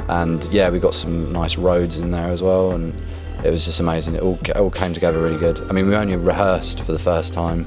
And 0.09 0.45
yeah, 0.53 0.71
we 0.71 0.79
got 0.79 0.95
some 0.95 1.33
nice 1.33 1.59
Rhodes 1.59 1.99
in 1.99 2.13
there 2.13 2.29
as 2.31 2.41
well, 2.41 2.73
and 2.73 2.95
it 3.45 3.51
was 3.51 3.65
just 3.65 3.81
amazing. 3.81 4.15
It 4.15 4.23
all, 4.23 4.39
it 4.45 4.57
all 4.57 4.71
came 4.71 4.95
together 4.95 5.21
really 5.21 5.39
good. 5.39 5.61
I 5.69 5.73
mean, 5.73 5.89
we 5.89 5.97
only 5.97 6.15
rehearsed 6.17 6.85
for 6.85 6.93
the 6.93 6.99
first 7.01 7.35
time 7.35 7.67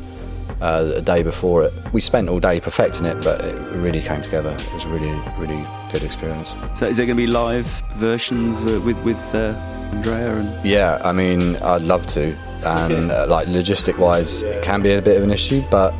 uh, 0.61 0.93
a 0.95 1.01
day 1.01 1.23
before 1.23 1.65
it. 1.65 1.73
We 1.91 1.99
spent 1.99 2.29
all 2.29 2.39
day 2.39 2.61
perfecting 2.61 3.05
it, 3.05 3.21
but 3.21 3.43
it 3.43 3.57
really 3.75 4.01
came 4.01 4.21
together. 4.21 4.51
It 4.51 4.73
was 4.73 4.85
really, 4.85 5.11
really 5.37 5.65
good 5.91 6.03
experience. 6.03 6.55
So 6.75 6.87
is 6.87 6.97
there 6.97 7.05
going 7.05 7.17
to 7.17 7.23
be 7.23 7.27
live 7.27 7.67
versions 7.95 8.61
with 8.63 8.83
with, 8.83 9.03
with 9.03 9.17
uh, 9.35 9.53
Andreya 9.91 10.37
and? 10.39 10.65
Yeah, 10.65 10.99
I 11.03 11.11
mean, 11.11 11.55
I'd 11.57 11.81
love 11.81 12.05
to, 12.07 12.35
and 12.65 13.11
uh, 13.11 13.27
like 13.27 13.47
logistic 13.47 13.97
wise, 13.97 14.43
it 14.43 14.63
can 14.63 14.81
be 14.81 14.93
a 14.93 15.01
bit 15.01 15.17
of 15.17 15.23
an 15.23 15.31
issue, 15.31 15.63
but 15.71 15.93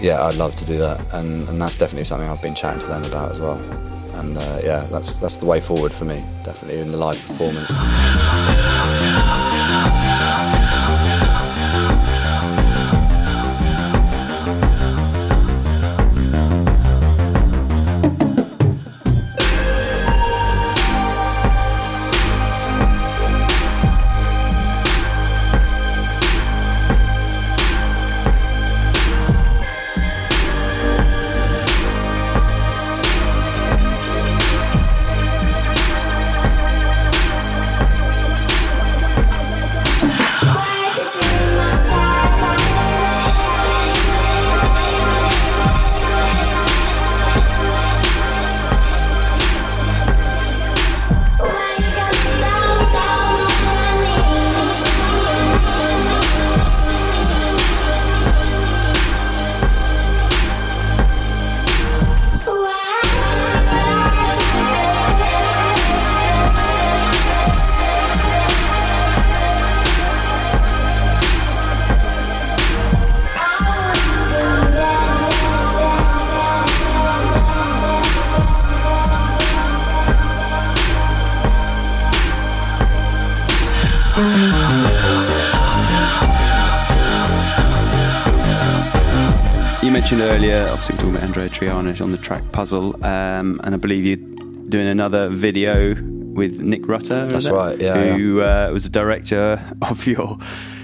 yeah, 0.00 0.22
I'd 0.22 0.34
love 0.34 0.54
to 0.56 0.64
do 0.64 0.78
that, 0.78 1.00
and, 1.14 1.48
and 1.48 1.60
that's 1.60 1.76
definitely 1.76 2.04
something 2.04 2.28
I've 2.28 2.42
been 2.42 2.54
chatting 2.54 2.80
to 2.80 2.86
them 2.86 3.04
about 3.04 3.32
as 3.32 3.40
well. 3.40 3.58
And 4.14 4.36
uh, 4.36 4.60
yeah, 4.62 4.86
that's 4.90 5.18
that's 5.18 5.38
the 5.38 5.46
way 5.46 5.60
forward 5.60 5.92
for 5.92 6.04
me, 6.04 6.22
definitely 6.44 6.80
in 6.80 6.90
the 6.90 6.98
live 6.98 7.24
performance. 7.26 7.68
Obviously, 90.84 90.96
talking 91.12 91.14
about 91.16 91.30
Andreya 91.30 91.48
Triana 91.48 92.00
on 92.02 92.10
the 92.10 92.18
track 92.18 92.42
Puzzle, 92.50 92.96
um, 93.04 93.60
and 93.62 93.72
I 93.72 93.78
believe 93.78 94.04
you're 94.04 94.16
doing 94.68 94.88
another 94.88 95.28
video 95.28 95.94
with 95.94 96.58
Nick 96.60 96.88
Rutter. 96.88 97.28
That's 97.28 97.46
it? 97.46 97.52
right, 97.52 97.80
yeah, 97.80 98.16
Who 98.16 98.40
Uh, 98.40 98.68
was 98.72 98.82
the 98.82 98.88
director 98.90 99.62
of 99.82 100.04
your 100.08 100.38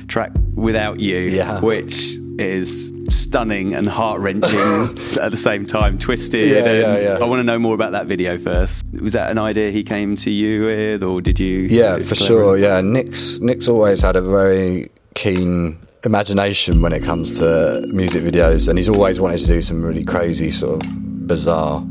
track 0.06 0.30
Without 0.54 1.00
You, 1.00 1.16
Yeah. 1.16 1.58
which 1.61 2.16
is 2.38 2.92
stunning 3.11 3.74
and 3.74 3.88
heart 3.88 4.20
wrenching 4.20 4.58
at 5.20 5.32
the 5.32 5.37
same 5.37 5.66
time, 5.66 5.98
twisted. 5.98 6.48
Yeah, 6.48 6.58
and 6.58 7.02
yeah, 7.02 7.14
yeah. 7.14 7.18
I 7.20 7.24
want 7.24 7.40
to 7.40 7.44
know 7.44 7.58
more 7.58 7.74
about 7.74 7.90
that 7.90 8.06
video 8.06 8.38
first. 8.38 8.87
Was 9.00 9.14
that 9.14 9.32
an 9.32 9.38
idea 9.38 9.72
he 9.72 9.82
came 9.82 10.14
to 10.14 10.30
you 10.30 10.64
with, 10.66 11.02
or 11.02 11.20
did 11.20 11.40
you? 11.40 11.62
Yeah, 11.62 11.98
for 11.98 12.14
sure. 12.14 12.56
Yeah, 12.56 12.80
Nick's 12.82 13.40
Nick's 13.40 13.66
always 13.66 14.02
had 14.02 14.14
a 14.14 14.22
very 14.22 14.92
keen 15.16 15.76
imagination 16.08 16.80
when 16.80 16.92
it 16.92 17.02
comes 17.02 17.38
to 17.38 17.86
music 17.92 18.22
videos, 18.22 18.66
and 18.68 18.78
he's 18.78 18.88
always 18.88 19.20
wanted 19.20 19.38
to 19.38 19.46
do 19.46 19.60
some 19.60 19.84
really 19.84 20.04
crazy, 20.04 20.50
sort 20.50 20.82
of 20.82 21.26
bizarre 21.26 21.86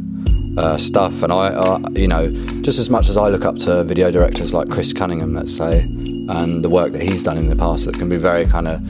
uh, 0.57 0.75
stuff. 0.75 1.21
And 1.21 1.31
I, 1.31 1.47
uh, 1.49 1.79
you 1.95 2.07
know, 2.07 2.31
just 2.61 2.79
as 2.79 2.89
much 2.89 3.09
as 3.09 3.15
I 3.15 3.29
look 3.29 3.45
up 3.45 3.57
to 3.59 3.83
video 3.83 4.09
directors 4.09 4.53
like 4.53 4.69
Chris 4.69 4.91
Cunningham, 4.91 5.33
let's 5.35 5.55
say, 5.55 5.81
and 5.81 6.63
the 6.63 6.69
work 6.69 6.91
that 6.93 7.01
he's 7.01 7.21
done 7.21 7.37
in 7.37 7.47
the 7.47 7.55
past 7.55 7.85
that 7.85 7.95
can 7.95 8.09
be 8.09 8.17
very 8.17 8.45
kind 8.47 8.67
of 8.67 8.81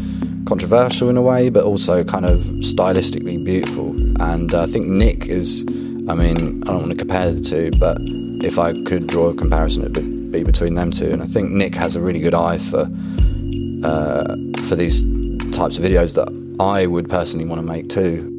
controversial 0.46 1.10
in 1.10 1.18
a 1.18 1.22
way, 1.22 1.50
but 1.50 1.66
also 1.66 2.04
kind 2.06 2.26
of 2.26 2.40
stylistically 2.64 3.44
beautiful. 3.44 3.90
And 4.22 4.54
uh, 4.54 4.64
I 4.64 4.66
think 4.66 4.88
Nick 4.88 5.28
is, 5.28 5.66
I 6.08 6.16
mean, 6.16 6.64
I 6.64 6.68
don't 6.68 6.84
want 6.84 6.92
to 6.92 6.96
compare 6.96 7.32
the 7.32 7.42
two, 7.42 7.72
but 7.78 7.98
if 8.48 8.58
I 8.58 8.72
could 8.86 9.08
draw 9.08 9.28
a 9.28 9.36
comparison, 9.36 9.84
it 9.84 9.92
would 9.98 10.32
be 10.32 10.44
between 10.46 10.76
them 10.76 10.92
two. 10.92 11.12
And 11.12 11.22
I 11.22 11.26
think 11.28 11.52
Nick 11.52 11.76
has 11.76 11.98
a 11.98 12.02
really 12.02 12.22
good 12.22 12.34
eye 12.34 12.58
for 12.58 12.90
uh, 13.84 14.36
for 14.68 14.76
these 14.76 15.04
types 15.52 15.78
of 15.78 15.84
videos 15.84 16.16
that 16.16 16.28
I 16.60 16.86
would 16.86 17.10
personally 17.10 17.46
want 17.46 17.62
to 17.62 17.68
make 17.68 17.90
too. 17.90 18.34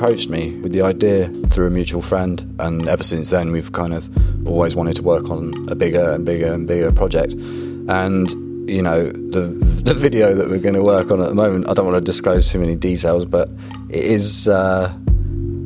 Approached 0.00 0.30
me 0.30 0.56
with 0.60 0.72
the 0.72 0.80
idea 0.80 1.28
through 1.50 1.66
a 1.66 1.70
mutual 1.70 2.00
friend, 2.00 2.56
and 2.58 2.88
ever 2.88 3.02
since 3.02 3.28
then 3.28 3.52
we've 3.52 3.70
kind 3.72 3.92
of 3.92 4.08
always 4.46 4.74
wanted 4.74 4.96
to 4.96 5.02
work 5.02 5.28
on 5.28 5.52
a 5.68 5.74
bigger 5.74 6.12
and 6.12 6.24
bigger 6.24 6.50
and 6.50 6.66
bigger 6.66 6.90
project. 6.90 7.34
And 7.34 8.30
you 8.66 8.80
know 8.80 9.08
the 9.10 9.42
the 9.84 9.92
video 9.92 10.32
that 10.32 10.48
we're 10.48 10.58
going 10.58 10.74
to 10.74 10.82
work 10.82 11.10
on 11.10 11.20
at 11.20 11.28
the 11.28 11.34
moment, 11.34 11.68
I 11.68 11.74
don't 11.74 11.84
want 11.84 11.98
to 11.98 12.00
disclose 12.00 12.50
too 12.50 12.58
many 12.58 12.76
details, 12.76 13.26
but 13.26 13.50
it 13.90 14.04
is. 14.04 14.48
Uh, 14.48 14.96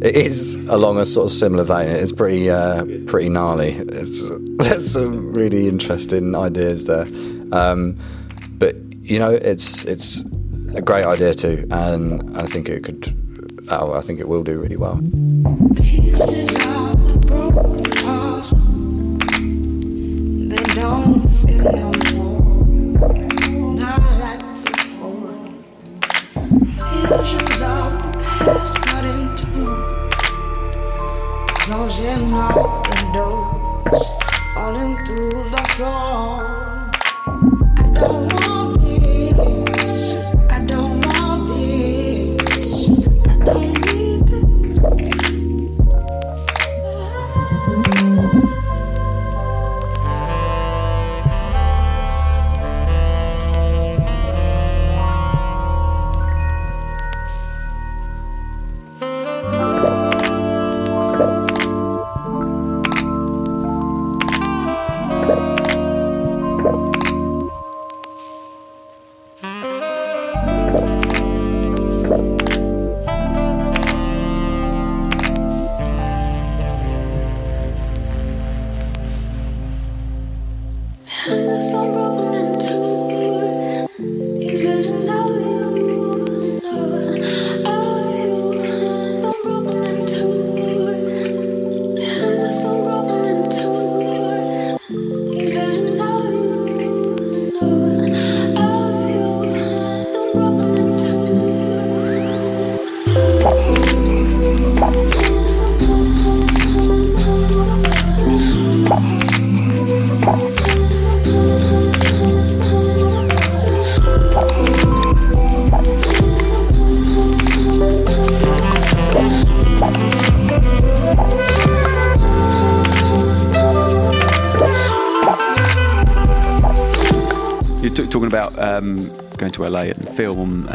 it 0.03 0.17
is 0.17 0.57
along 0.69 0.99
a 0.99 1.07
sort 1.07 1.27
of 1.27 1.33
similar 1.33 1.65
vein. 1.65 1.89
It 1.89 2.03
is 2.03 2.13
pretty, 2.13 2.51
uh, 2.51 2.85
pretty 3.07 3.31
gnarly. 3.31 3.71
It's, 3.71 4.29
there's 4.59 4.93
some 4.93 5.33
really 5.33 5.67
interesting 5.67 6.35
ideas 6.35 6.85
there, 6.85 7.07
um, 7.53 7.97
but 8.59 8.75
you 9.01 9.19
know, 9.19 9.31
it's 9.31 9.85
it's 9.85 10.25
a 10.75 10.83
great 10.83 11.05
idea 11.05 11.33
too, 11.35 11.67
and 11.71 12.37
I 12.37 12.47
think 12.47 12.69
it 12.69 12.83
could. 12.83 13.24
Oh, 13.71 13.95
I 13.95 14.01
think 14.03 14.21
it 14.21 14.29
will 14.29 14.43
do 14.43 14.59
really 14.59 14.77
well. 14.77 15.01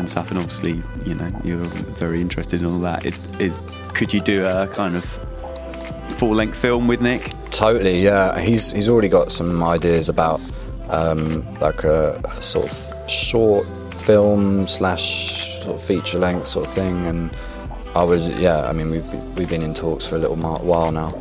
And 0.10 0.26
stuff, 0.26 0.32
and 0.32 0.40
obviously, 0.40 0.82
you 1.06 1.16
know, 1.16 1.30
you're 1.44 1.66
very 1.98 2.22
interested 2.22 2.62
in 2.62 2.66
all 2.66 2.80
that. 2.80 3.06
It, 3.06 3.18
it, 3.40 3.54
could 3.94 4.14
you 4.14 4.22
do 4.22 4.46
a 4.46 4.68
kind 4.68 4.96
of 4.96 5.06
full-length 6.18 6.58
film 6.58 6.88
with 6.88 7.02
Nick? 7.02 7.32
Totally, 7.52 8.02
yeah. 8.02 8.40
He's 8.40 8.72
he's 8.72 8.90
already 8.90 9.10
got 9.10 9.32
some 9.32 9.64
ideas 9.64 10.10
about 10.10 10.42
um, 10.90 11.46
like 11.60 11.84
a, 11.84 12.20
a 12.24 12.42
sort 12.42 12.72
of 12.72 13.10
short 13.10 13.68
film 13.94 14.68
slash 14.68 15.62
sort 15.64 15.76
of 15.76 15.84
feature 15.84 16.18
length 16.20 16.48
sort 16.48 16.68
of 16.68 16.74
thing, 16.74 17.06
and 17.06 17.32
I 17.96 18.04
was 18.04 18.30
yeah. 18.30 18.68
I 18.68 18.74
mean, 18.74 18.90
we've 18.92 19.14
we've 19.36 19.50
been 19.50 19.64
in 19.64 19.74
talks 19.74 20.06
for 20.06 20.16
a 20.16 20.20
little 20.20 20.38
while 20.38 20.92
now, 20.92 21.12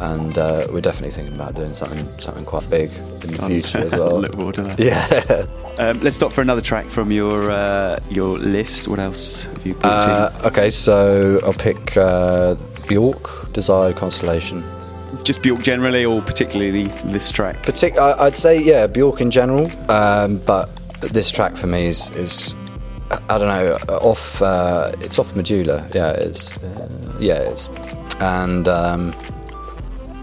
and 0.00 0.36
uh, 0.38 0.66
we're 0.72 0.80
definitely 0.80 1.10
thinking 1.10 1.34
about 1.34 1.54
doing 1.54 1.74
something 1.74 2.06
something 2.20 2.44
quite 2.44 2.68
big 2.70 2.90
in 3.24 3.32
the 3.32 3.42
future 3.46 3.78
as 3.86 3.92
well. 3.92 4.20
Look 4.20 4.34
forward 4.34 4.54
to 4.56 4.62
that. 4.62 4.78
Yeah. 4.78 5.46
Um, 5.78 6.00
let's 6.00 6.16
stop 6.16 6.32
for 6.32 6.40
another 6.42 6.60
track 6.60 6.86
from 6.86 7.12
your 7.12 7.50
uh, 7.50 7.98
your 8.10 8.38
list. 8.38 8.88
What 8.88 8.98
else 8.98 9.44
have 9.44 9.66
you 9.66 9.74
brought 9.74 10.08
Uh, 10.44 10.48
okay, 10.48 10.70
so 10.70 11.40
I'll 11.44 11.52
pick 11.52 11.96
uh, 11.96 12.56
Bjork, 12.88 13.52
Desired 13.52 13.96
Constellation. 13.96 14.64
Just 15.24 15.40
Bjork 15.42 15.62
generally, 15.62 16.04
or 16.04 16.20
particularly 16.22 16.70
the, 16.84 17.02
this 17.08 17.30
track? 17.30 17.62
Partic- 17.62 17.96
I- 17.98 18.26
I'd 18.26 18.36
say 18.36 18.58
yeah, 18.60 18.86
Bjork 18.86 19.20
in 19.20 19.30
general, 19.30 19.70
um, 19.90 20.38
but 20.46 20.68
this 21.00 21.30
track 21.30 21.56
for 21.56 21.66
me 21.66 21.86
is 21.86 22.10
is 22.10 22.54
I 23.10 23.38
don't 23.38 23.48
know 23.48 23.76
off. 23.98 24.42
Uh, 24.42 24.92
it's 25.00 25.18
off 25.18 25.34
Medulla. 25.34 25.86
Yeah, 25.94 26.10
it's 26.12 26.56
uh, 26.58 27.16
yeah, 27.20 27.38
it's 27.40 27.68
and 28.20 28.66
um, 28.68 29.14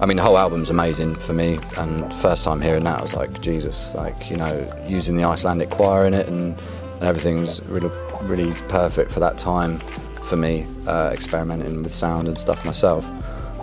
I 0.01 0.05
mean 0.05 0.17
the 0.17 0.23
whole 0.23 0.37
album's 0.37 0.69
amazing 0.69 1.15
for 1.15 1.33
me. 1.33 1.59
And 1.77 2.13
first 2.15 2.43
time 2.43 2.61
hearing 2.61 2.83
that, 2.83 2.99
I 2.99 3.01
was 3.01 3.15
like 3.15 3.41
Jesus, 3.41 3.95
like 3.95 4.29
you 4.29 4.37
know, 4.37 4.83
using 4.87 5.15
the 5.15 5.23
Icelandic 5.23 5.69
choir 5.69 6.05
in 6.05 6.13
it 6.13 6.27
and 6.27 6.59
and 6.95 7.03
everything 7.03 7.41
was 7.41 7.61
really 7.63 7.89
really 8.23 8.53
perfect 8.69 9.11
for 9.11 9.19
that 9.19 9.37
time 9.37 9.79
for 10.23 10.35
me, 10.37 10.65
uh, 10.87 11.11
experimenting 11.13 11.83
with 11.83 11.93
sound 11.93 12.27
and 12.27 12.37
stuff 12.37 12.65
myself, 12.65 13.09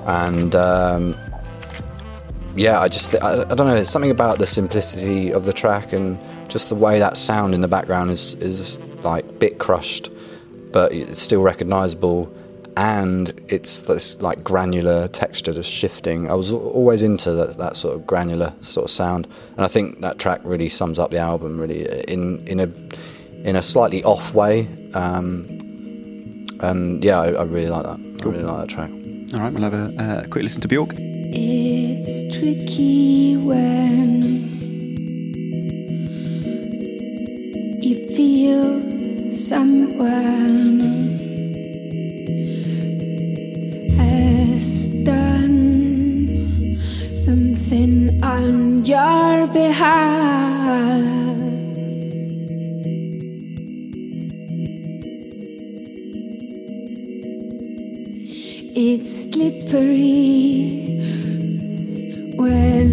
and. 0.06 0.54
Um, 0.54 1.16
yeah, 2.54 2.80
I 2.80 2.88
just 2.88 3.14
I, 3.14 3.42
I 3.42 3.54
don't 3.54 3.66
know. 3.66 3.76
It's 3.76 3.90
something 3.90 4.10
about 4.10 4.38
the 4.38 4.46
simplicity 4.46 5.32
of 5.32 5.44
the 5.44 5.52
track 5.52 5.92
and 5.92 6.18
just 6.48 6.68
the 6.68 6.74
way 6.74 6.98
that 6.98 7.16
sound 7.16 7.54
in 7.54 7.62
the 7.62 7.68
background 7.68 8.10
is 8.10 8.34
is 8.34 8.78
like 9.02 9.38
bit 9.38 9.58
crushed, 9.58 10.10
but 10.70 10.92
it's 10.92 11.20
still 11.20 11.42
recognisable, 11.42 12.32
and 12.76 13.32
it's 13.48 13.82
this 13.82 14.20
like 14.20 14.42
granular 14.42 15.08
texture 15.08 15.52
just 15.52 15.70
shifting. 15.70 16.30
I 16.30 16.34
was 16.34 16.52
always 16.52 17.02
into 17.02 17.32
that, 17.32 17.58
that 17.58 17.76
sort 17.76 17.96
of 17.96 18.06
granular 18.06 18.52
sort 18.60 18.84
of 18.84 18.90
sound, 18.90 19.26
and 19.56 19.64
I 19.64 19.68
think 19.68 20.00
that 20.00 20.18
track 20.18 20.40
really 20.44 20.68
sums 20.68 20.98
up 20.98 21.10
the 21.10 21.18
album 21.18 21.60
really 21.60 21.82
in 22.08 22.46
in 22.46 22.60
a 22.60 22.68
in 23.44 23.56
a 23.56 23.62
slightly 23.62 24.02
off 24.04 24.34
way. 24.34 24.68
Um, 24.94 25.46
and 26.60 27.02
yeah, 27.04 27.20
I, 27.20 27.32
I 27.32 27.42
really 27.44 27.68
like 27.68 27.82
that. 27.84 27.98
I 27.98 28.28
really 28.28 28.44
like 28.44 28.68
that 28.68 28.68
track. 28.68 28.90
All 29.34 29.40
right, 29.40 29.52
we'll 29.52 29.62
have 29.62 29.74
a, 29.74 30.02
uh, 30.02 30.26
quick 30.28 30.42
listen 30.42 30.60
to 30.62 30.68
Bjork. 30.68 30.90
It's 30.94 32.36
tricky 32.36 33.36
when 33.36 34.42
you 37.82 38.14
feel 38.14 39.34
someone 39.34 41.21
something 47.72 48.22
on 48.22 48.84
your 48.84 49.46
behalf. 49.48 51.00
It's 58.74 59.30
slippery 59.32 61.00
when 62.36 62.90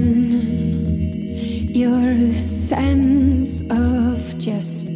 your 1.74 2.32
sense 2.32 3.62
of 3.70 4.40
justice 4.40 4.89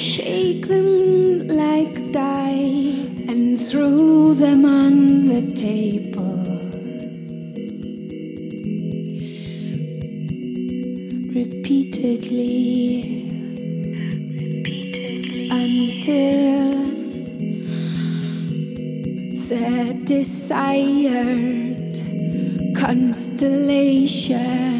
shake 0.00 0.66
them 0.66 1.46
like 1.48 1.94
dice 2.10 2.96
and 3.28 3.60
throw 3.60 4.32
them 4.32 4.64
on 4.64 5.26
the 5.26 5.54
table. 5.54 6.00
repeatedly, 11.32 13.22
until 15.50 16.72
the 19.48 20.02
desired 20.06 21.94
constellation 22.76 24.79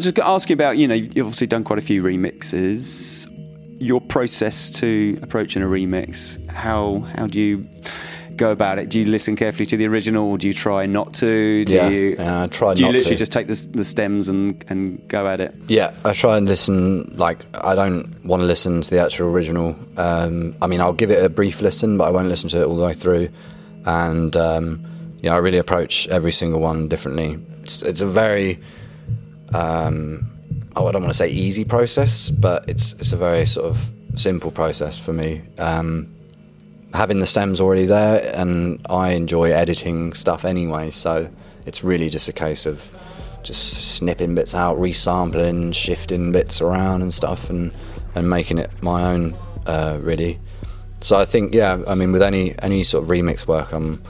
was 0.00 0.04
just 0.04 0.16
going 0.16 0.26
to 0.26 0.30
ask 0.32 0.48
you 0.50 0.54
about, 0.54 0.78
you 0.78 0.88
know, 0.88 0.94
you've 0.94 1.26
obviously 1.26 1.46
done 1.46 1.64
quite 1.64 1.78
a 1.78 1.82
few 1.82 2.02
remixes. 2.02 3.26
Your 3.78 4.00
process 4.00 4.70
to 4.80 5.18
approaching 5.22 5.62
a 5.62 5.66
remix, 5.66 6.44
how 6.48 6.98
how 7.16 7.26
do 7.26 7.40
you 7.40 7.66
go 8.36 8.50
about 8.50 8.78
it? 8.78 8.88
Do 8.90 8.98
you 8.98 9.06
listen 9.06 9.36
carefully 9.36 9.64
to 9.66 9.76
the 9.76 9.86
original, 9.86 10.30
or 10.30 10.36
do 10.38 10.46
you 10.46 10.52
try 10.54 10.84
not 10.86 11.14
to? 11.14 11.64
Do 11.64 11.74
Yeah, 11.74 11.88
you, 11.88 12.16
yeah, 12.18 12.42
I 12.42 12.46
try 12.48 12.74
Do 12.74 12.82
you 12.82 12.88
literally 12.88 13.16
to. 13.16 13.16
just 13.16 13.32
take 13.32 13.46
the, 13.46 13.54
the 13.72 13.84
stems 13.84 14.28
and, 14.28 14.62
and 14.68 15.06
go 15.08 15.26
at 15.26 15.40
it? 15.40 15.54
Yeah, 15.68 15.94
I 16.04 16.12
try 16.12 16.36
and 16.36 16.46
listen. 16.46 17.04
Like, 17.16 17.38
I 17.54 17.74
don't 17.74 18.22
want 18.24 18.40
to 18.40 18.46
listen 18.46 18.82
to 18.82 18.90
the 18.90 18.98
actual 19.00 19.28
original. 19.34 19.74
Um, 19.96 20.54
I 20.60 20.66
mean, 20.66 20.80
I'll 20.82 20.92
give 20.92 21.10
it 21.10 21.24
a 21.24 21.28
brief 21.30 21.62
listen, 21.62 21.96
but 21.96 22.04
I 22.04 22.10
won't 22.10 22.28
listen 22.28 22.50
to 22.50 22.60
it 22.60 22.64
all 22.64 22.76
the 22.76 22.84
way 22.84 22.92
through. 22.94 23.28
And 23.86 24.36
um, 24.36 24.84
yeah, 25.22 25.34
I 25.34 25.38
really 25.38 25.58
approach 25.58 26.06
every 26.08 26.32
single 26.32 26.60
one 26.60 26.86
differently. 26.88 27.38
It's, 27.62 27.80
it's 27.82 28.00
a 28.02 28.06
very, 28.06 28.58
um, 29.52 30.30
oh, 30.76 30.86
I 30.86 30.92
don't 30.92 31.02
want 31.02 31.12
to 31.12 31.18
say 31.18 31.28
easy 31.28 31.64
process, 31.64 32.30
but 32.30 32.68
it's 32.68 32.92
it's 32.94 33.12
a 33.12 33.16
very 33.16 33.46
sort 33.46 33.66
of 33.66 33.90
simple 34.14 34.50
process 34.50 34.98
for 34.98 35.12
me. 35.12 35.42
Um, 35.58 36.14
having 36.94 37.20
the 37.20 37.26
stems 37.26 37.60
already 37.60 37.86
there, 37.86 38.32
and 38.34 38.84
I 38.88 39.10
enjoy 39.12 39.50
editing 39.52 40.12
stuff 40.12 40.44
anyway, 40.44 40.90
so 40.90 41.28
it's 41.66 41.84
really 41.84 42.08
just 42.08 42.28
a 42.28 42.32
case 42.32 42.66
of 42.66 42.90
just 43.42 43.96
snipping 43.96 44.34
bits 44.34 44.54
out, 44.54 44.78
resampling, 44.78 45.74
shifting 45.74 46.32
bits 46.32 46.60
around 46.60 47.02
and 47.02 47.12
stuff, 47.12 47.50
and 47.50 47.72
and 48.14 48.28
making 48.28 48.58
it 48.58 48.70
my 48.82 49.12
own 49.12 49.36
uh, 49.66 49.98
really. 50.02 50.38
So 51.00 51.18
I 51.18 51.24
think 51.24 51.54
yeah, 51.54 51.82
I 51.86 51.94
mean 51.94 52.12
with 52.12 52.22
any 52.22 52.54
any 52.60 52.82
sort 52.82 53.04
of 53.04 53.10
remix 53.10 53.46
work, 53.46 53.72
I'm 53.72 54.02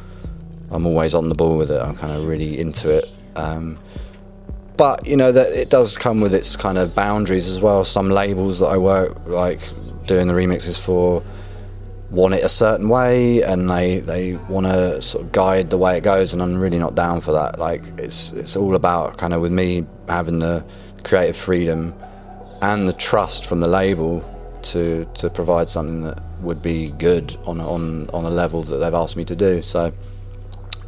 I'm 0.70 0.86
always 0.86 1.14
on 1.14 1.28
the 1.28 1.34
ball 1.34 1.56
with 1.56 1.70
it. 1.70 1.80
I'm 1.80 1.96
kind 1.96 2.12
of 2.12 2.26
really 2.26 2.58
into 2.58 2.90
it. 2.90 3.08
Um, 3.36 3.78
but 4.80 5.06
you 5.06 5.14
know 5.14 5.30
that 5.30 5.52
it 5.52 5.68
does 5.68 5.98
come 5.98 6.22
with 6.22 6.34
its 6.34 6.56
kind 6.56 6.78
of 6.78 6.94
boundaries 6.94 7.48
as 7.48 7.60
well. 7.60 7.84
Some 7.84 8.08
labels 8.08 8.60
that 8.60 8.68
I 8.68 8.78
work 8.78 9.14
like 9.26 9.60
doing 10.06 10.26
the 10.26 10.32
remixes 10.32 10.80
for 10.80 11.22
want 12.10 12.32
it 12.32 12.42
a 12.42 12.48
certain 12.48 12.88
way, 12.88 13.42
and 13.42 13.68
they 13.68 14.00
they 14.00 14.36
want 14.48 14.64
to 14.64 15.02
sort 15.02 15.24
of 15.26 15.32
guide 15.32 15.68
the 15.68 15.76
way 15.76 15.98
it 15.98 16.00
goes, 16.02 16.32
and 16.32 16.42
I'm 16.42 16.58
really 16.58 16.78
not 16.78 16.94
down 16.94 17.20
for 17.20 17.32
that. 17.32 17.58
Like 17.58 17.82
it's 17.98 18.32
it's 18.32 18.56
all 18.56 18.74
about 18.74 19.18
kind 19.18 19.34
of 19.34 19.42
with 19.42 19.52
me 19.52 19.84
having 20.08 20.38
the 20.38 20.64
creative 21.04 21.36
freedom 21.36 21.94
and 22.62 22.88
the 22.88 22.94
trust 22.94 23.44
from 23.44 23.60
the 23.60 23.68
label 23.68 24.24
to 24.62 25.06
to 25.12 25.28
provide 25.28 25.68
something 25.68 26.04
that 26.04 26.22
would 26.40 26.62
be 26.62 26.92
good 26.92 27.36
on 27.44 27.60
on 27.60 28.08
on 28.14 28.24
a 28.24 28.30
level 28.30 28.62
that 28.62 28.78
they've 28.78 28.94
asked 28.94 29.18
me 29.18 29.26
to 29.26 29.36
do. 29.36 29.60
So 29.60 29.92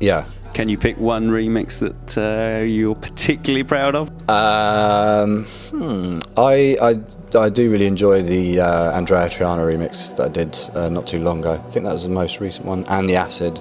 yeah, 0.01 0.25
Can 0.55 0.69
you 0.69 0.77
pick 0.77 0.99
one 0.99 1.31
remix 1.31 1.79
that 1.79 2.19
uh, 2.19 2.63
you're 2.63 2.95
particularly 2.95 3.65
proud 3.65 3.95
of? 3.95 4.11
Um, 4.29 5.45
hmm. 5.45 6.21
I, 6.37 6.77
I 6.81 7.39
I 7.39 7.49
do 7.49 7.71
really 7.71 7.87
enjoy 7.87 8.23
the 8.23 8.61
uh, 8.61 9.01
Andreya 9.01 9.29
Triana 9.29 9.65
remix 9.65 10.15
that 10.17 10.25
I 10.25 10.29
did 10.29 10.59
uh, 10.75 10.91
not 10.91 11.07
too 11.07 11.21
long 11.21 11.41
ago. 11.41 11.55
I 11.55 11.71
think 11.71 11.85
that 11.87 11.93
was 11.93 12.05
the 12.05 12.11
most 12.11 12.39
recent 12.41 12.67
one, 12.67 12.85
and 12.85 13.09
the 13.09 13.17
Acid 13.17 13.61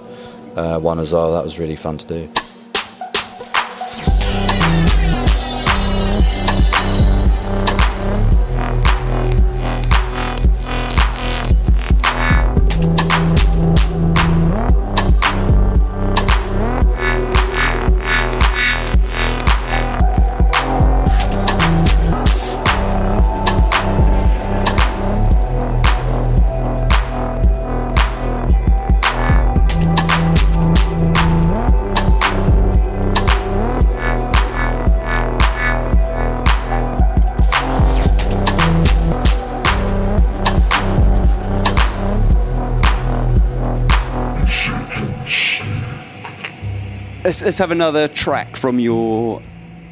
uh, 0.57 0.79
one 0.79 0.99
as 0.99 1.13
well. 1.13 1.31
That 1.33 1.43
was 1.43 1.57
really 1.57 1.77
fun 1.77 1.97
to 1.97 2.07
do. 2.07 2.29
Let's, 47.31 47.41
let's 47.43 47.57
have 47.59 47.71
another 47.71 48.09
track 48.09 48.57
from 48.57 48.77
your 48.77 49.41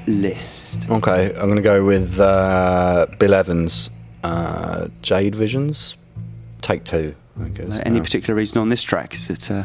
list. 0.08 0.90
Okay, 0.90 1.30
I'm 1.30 1.44
going 1.44 1.56
to 1.56 1.62
go 1.62 1.86
with 1.86 2.20
uh, 2.20 3.08
Bill 3.18 3.34
Evans, 3.34 3.90
uh, 4.26 4.90
Jade 5.02 5.36
Visions, 5.36 5.96
Take 6.60 6.84
Two. 6.84 7.16
I 7.40 7.44
is. 7.44 7.80
Any 7.86 8.02
particular 8.02 8.36
reason 8.36 8.58
on 8.58 8.68
this 8.68 8.84
track? 8.84 9.14
Is 9.14 9.30
it? 9.30 9.50
Uh, 9.50 9.64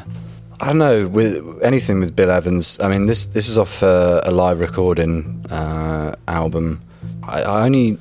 I 0.61 0.67
don't 0.69 0.79
know 0.79 1.09
with 1.09 1.61
anything 1.65 1.99
with 1.99 2.15
Bill 2.15 2.31
Evans. 2.31 2.79
I 2.79 2.87
mean, 2.87 3.07
this 3.07 3.25
this 3.25 3.49
is 3.49 3.59
off 3.59 3.83
uh, 3.83 4.21
a 4.23 4.31
live 4.31 4.61
recording 4.61 5.45
uh, 5.51 6.15
album. 6.29 6.81
I, 7.25 7.43
I 7.43 7.65
only 7.65 7.99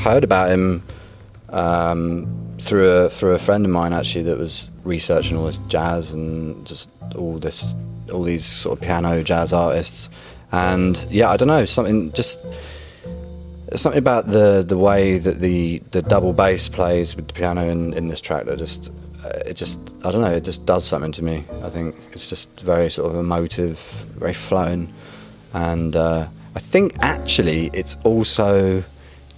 heard 0.00 0.22
about 0.22 0.50
him 0.50 0.82
um, 1.48 2.56
through 2.60 2.90
a 2.90 3.08
through 3.08 3.32
a 3.32 3.38
friend 3.38 3.64
of 3.64 3.70
mine 3.70 3.94
actually 3.94 4.24
that 4.24 4.36
was 4.36 4.68
researching 4.84 5.38
all 5.38 5.46
this 5.46 5.56
jazz 5.68 6.12
and 6.12 6.66
just 6.66 6.90
all 7.16 7.38
this 7.38 7.74
all 8.12 8.22
these 8.22 8.44
sort 8.44 8.78
of 8.78 8.84
piano 8.84 9.22
jazz 9.22 9.52
artists. 9.52 10.10
And 10.52 11.04
yeah, 11.10 11.30
I 11.30 11.36
don't 11.36 11.48
know 11.48 11.64
something 11.64 12.12
just 12.12 12.38
something 13.74 13.98
about 13.98 14.28
the 14.28 14.64
the 14.66 14.78
way 14.78 15.18
that 15.18 15.40
the 15.40 15.78
the 15.90 16.02
double 16.02 16.32
bass 16.32 16.68
plays 16.68 17.16
with 17.16 17.26
the 17.26 17.32
piano 17.32 17.68
in, 17.68 17.92
in 17.94 18.08
this 18.08 18.20
track 18.20 18.44
that 18.46 18.58
just 18.58 18.90
uh, 19.24 19.28
it 19.46 19.56
just 19.56 19.80
I 20.04 20.10
don't 20.10 20.20
know 20.20 20.32
it 20.32 20.44
just 20.44 20.66
does 20.66 20.84
something 20.84 21.12
to 21.12 21.24
me. 21.24 21.44
I 21.62 21.70
think 21.70 21.94
it's 22.12 22.28
just 22.28 22.60
very 22.60 22.90
sort 22.90 23.10
of 23.10 23.18
emotive, 23.18 23.78
very 24.16 24.34
flowing, 24.34 24.92
and 25.52 25.96
uh, 25.96 26.28
I 26.54 26.60
think 26.60 26.96
actually 27.00 27.70
it's 27.72 27.96
also 28.04 28.84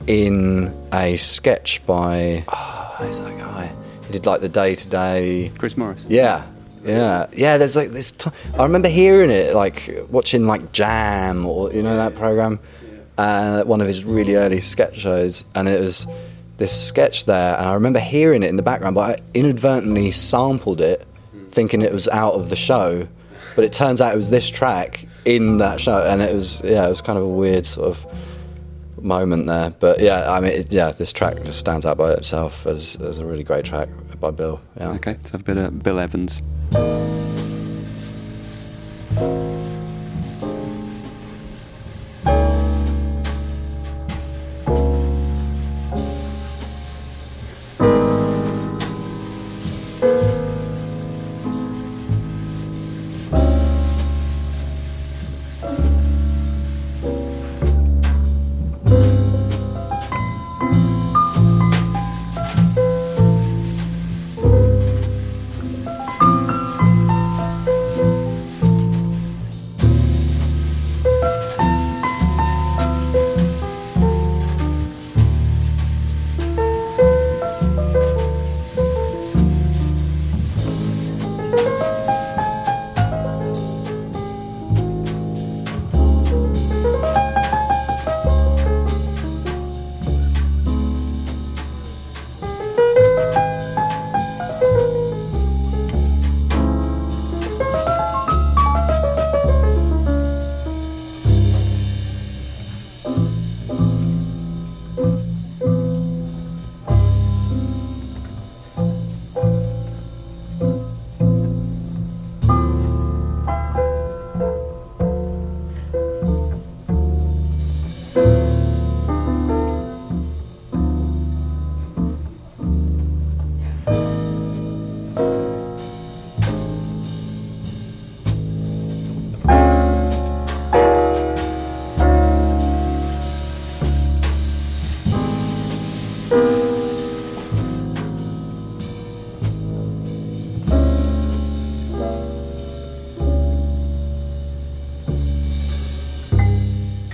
in 0.06 0.74
a 0.92 1.16
sketch 1.16 1.84
by 1.86 2.44
oh, 2.48 2.96
who's 2.98 3.20
that 3.20 3.38
guy? 3.38 3.72
He 4.06 4.12
did 4.12 4.26
like 4.26 4.40
the 4.40 4.48
Day 4.48 4.74
Today. 4.74 5.50
Chris 5.58 5.76
Morris. 5.76 6.04
Yeah, 6.08 6.46
yeah, 6.86 7.26
yeah. 7.32 7.58
There's 7.58 7.76
like 7.76 7.90
this. 7.90 8.12
T- 8.12 8.30
I 8.58 8.62
remember 8.62 8.88
hearing 8.88 9.30
it, 9.30 9.54
like 9.54 10.06
watching 10.10 10.46
like 10.46 10.72
Jam 10.72 11.44
or 11.46 11.72
you 11.72 11.82
know 11.82 11.94
that 11.94 12.14
program, 12.14 12.60
uh, 13.18 13.62
one 13.64 13.80
of 13.80 13.86
his 13.86 14.04
really 14.04 14.36
early 14.36 14.60
sketch 14.60 14.96
shows, 14.96 15.44
and 15.54 15.68
it 15.68 15.80
was 15.80 16.06
this 16.56 16.86
sketch 16.86 17.24
there, 17.24 17.56
and 17.56 17.66
I 17.66 17.74
remember 17.74 17.98
hearing 17.98 18.42
it 18.42 18.48
in 18.48 18.56
the 18.56 18.62
background, 18.62 18.94
but 18.94 19.20
I 19.20 19.22
inadvertently 19.34 20.10
sampled 20.10 20.80
it, 20.80 21.06
thinking 21.48 21.82
it 21.82 21.92
was 21.92 22.08
out 22.08 22.34
of 22.34 22.48
the 22.48 22.56
show, 22.56 23.08
but 23.54 23.64
it 23.64 23.72
turns 23.72 24.00
out 24.00 24.14
it 24.14 24.16
was 24.16 24.30
this 24.30 24.48
track 24.48 25.06
in 25.24 25.58
that 25.58 25.80
show, 25.80 26.02
and 26.06 26.22
it 26.22 26.34
was 26.34 26.62
yeah, 26.62 26.86
it 26.86 26.88
was 26.88 27.00
kind 27.00 27.18
of 27.18 27.24
a 27.24 27.28
weird 27.28 27.66
sort 27.66 27.88
of 27.88 28.06
moment 29.02 29.46
there. 29.46 29.70
But 29.70 30.00
yeah, 30.00 30.30
I 30.30 30.40
mean, 30.40 30.52
it, 30.52 30.72
yeah, 30.72 30.90
this 30.92 31.12
track 31.12 31.36
just 31.44 31.58
stands 31.58 31.86
out 31.86 31.96
by 31.96 32.12
itself 32.12 32.66
as, 32.66 32.96
as 32.96 33.18
a 33.18 33.26
really 33.26 33.44
great 33.44 33.64
track 33.64 33.88
by 34.20 34.30
Bill. 34.30 34.60
Yeah. 34.78 34.92
Okay, 34.92 35.16
have 35.32 35.40
a 35.40 35.44
bit 35.44 35.58
of 35.58 35.82
Bill 35.82 35.98
Evans. 35.98 36.42
Thank 36.76 37.15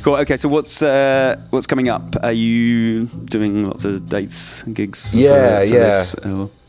Cool. 0.02 0.16
Okay, 0.16 0.36
so 0.36 0.48
what's 0.48 0.82
uh, 0.82 1.40
what's 1.50 1.68
coming 1.68 1.88
up? 1.88 2.16
Are 2.24 2.32
you 2.32 3.06
doing 3.06 3.68
lots 3.68 3.84
of 3.84 4.08
dates 4.08 4.64
and 4.64 4.74
gigs? 4.74 5.14
Yeah, 5.14 5.60
for 5.60 5.64
yeah. 5.64 5.78
this, 5.78 6.16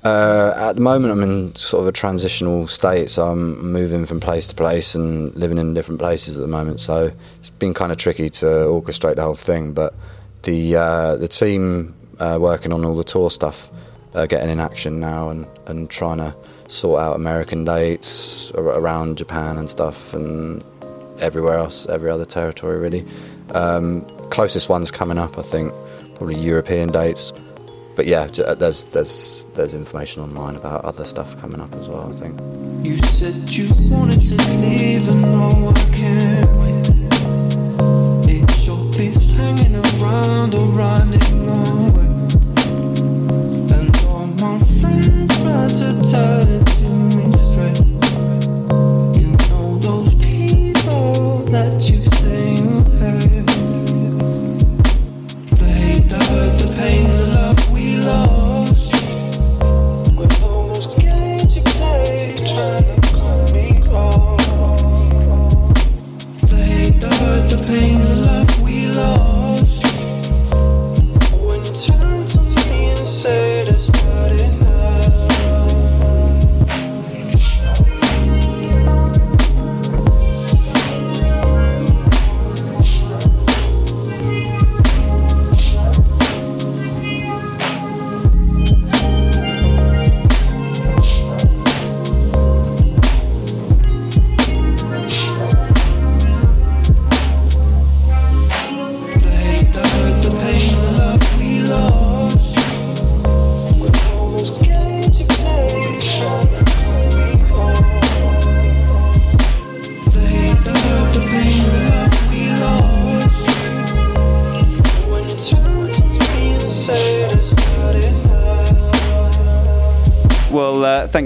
Uh, 0.04 0.54
at 0.70 0.74
the 0.74 0.82
moment, 0.82 1.12
I'm 1.12 1.24
in 1.24 1.56
sort 1.56 1.82
of 1.82 1.88
a 1.88 1.92
transitional 1.92 2.68
state, 2.68 3.10
so 3.10 3.32
I'm 3.32 3.72
moving 3.72 4.06
from 4.06 4.20
place 4.20 4.46
to 4.48 4.56
place 4.56 4.94
and 4.94 5.36
living 5.36 5.58
in 5.58 5.74
different 5.74 6.00
places 6.00 6.38
at 6.38 6.42
the 6.42 6.48
moment. 6.48 6.80
So 6.80 7.12
it's 7.40 7.50
been 7.50 7.74
kind 7.74 7.92
of 7.92 7.98
tricky 7.98 8.30
to 8.30 8.46
orchestrate 8.46 9.16
the 9.16 9.24
whole 9.24 9.34
thing. 9.34 9.74
But 9.74 9.96
the 10.44 10.76
uh, 10.76 11.16
the 11.16 11.28
team 11.28 11.96
uh, 12.20 12.38
working 12.40 12.72
on 12.72 12.86
all 12.86 12.96
the 12.96 13.04
tour 13.04 13.32
stuff 13.32 13.72
are 14.14 14.28
getting 14.28 14.52
in 14.52 14.60
action 14.60 15.00
now 15.00 15.30
and, 15.30 15.48
and 15.66 15.90
trying 15.90 16.20
to 16.20 16.36
sort 16.68 17.02
out 17.02 17.16
American 17.16 17.66
dates 17.66 18.52
around 18.52 19.18
Japan 19.18 19.58
and 19.58 19.70
stuff 19.70 20.14
and 20.14 20.64
everywhere 21.24 21.58
else, 21.58 21.88
every 21.88 22.10
other 22.10 22.26
territory 22.26 22.78
really. 22.78 23.06
Um, 23.52 24.06
closest 24.30 24.70
one's 24.70 24.92
coming 24.92 25.18
up, 25.18 25.38
I 25.38 25.42
think, 25.42 25.74
probably 26.16 26.36
European 26.36 26.92
dates. 26.92 27.32
But 27.96 28.08
yeah, 28.08 28.28
uh, 28.44 28.56
there's 28.56 28.88
there's 28.88 29.46
there's 29.54 29.74
information 29.76 30.24
online 30.24 30.56
about 30.56 30.84
other 30.84 31.06
stuff 31.06 31.40
coming 31.40 31.62
up 31.62 31.74
as 31.76 31.88
well. 31.88 32.10
I 32.10 32.14
think. 32.14 32.40
You 32.84 32.98
said 32.98 33.50
you 33.56 33.70
wanted 33.90 34.22
to 34.22 34.36
leave 34.60 35.08
and 35.08 35.22
no 35.22 35.70
I 35.70 35.74
can't 35.94 36.52
wait. 36.60 36.90
It's 38.28 38.66
your 38.66 39.36
hanging 39.38 39.76
around 39.76 40.56
or 40.56 40.66
running 40.66 41.22
away. 41.48 42.10
And 43.76 43.96
all 44.08 44.28
my 44.42 44.58
friends 44.82 45.30
try 45.42 45.68
to 45.68 46.12
tell 46.12 46.53
pain, 56.76 57.13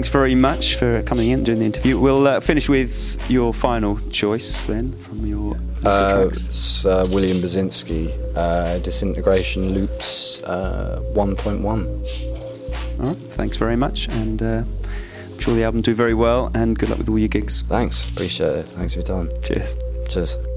thanks 0.08 0.14
very 0.14 0.34
much 0.34 0.76
for 0.76 1.02
coming 1.02 1.28
in 1.28 1.44
doing 1.44 1.58
the 1.58 1.66
interview. 1.66 1.98
We'll 1.98 2.26
uh, 2.26 2.40
finish 2.40 2.66
with 2.66 3.18
your 3.28 3.52
final 3.52 3.98
choice 4.10 4.66
then 4.66 4.92
from 5.02 5.26
your 5.26 5.54
Uh, 5.84 6.30
uh, 6.86 7.06
William 7.12 7.42
Basinski, 7.42 8.08
uh, 8.34 8.78
Disintegration 8.78 9.74
Loops 9.74 10.42
uh, 10.44 11.02
1.1. 11.12 11.62
All 13.00 13.06
right, 13.06 13.16
thanks 13.36 13.58
very 13.58 13.76
much, 13.76 14.08
and 14.08 14.42
uh, 14.42 14.62
I'm 15.30 15.38
sure 15.40 15.54
the 15.54 15.64
album 15.64 15.78
will 15.80 15.92
do 15.92 15.94
very 15.94 16.14
well. 16.14 16.50
And 16.54 16.78
good 16.78 16.88
luck 16.88 16.98
with 16.98 17.08
all 17.10 17.18
your 17.18 17.28
gigs. 17.28 17.62
Thanks, 17.68 18.08
appreciate 18.08 18.56
it. 18.60 18.66
Thanks 18.78 18.94
for 18.94 19.00
your 19.00 19.06
time. 19.06 19.28
Cheers. 19.42 19.76
Cheers. 20.08 20.47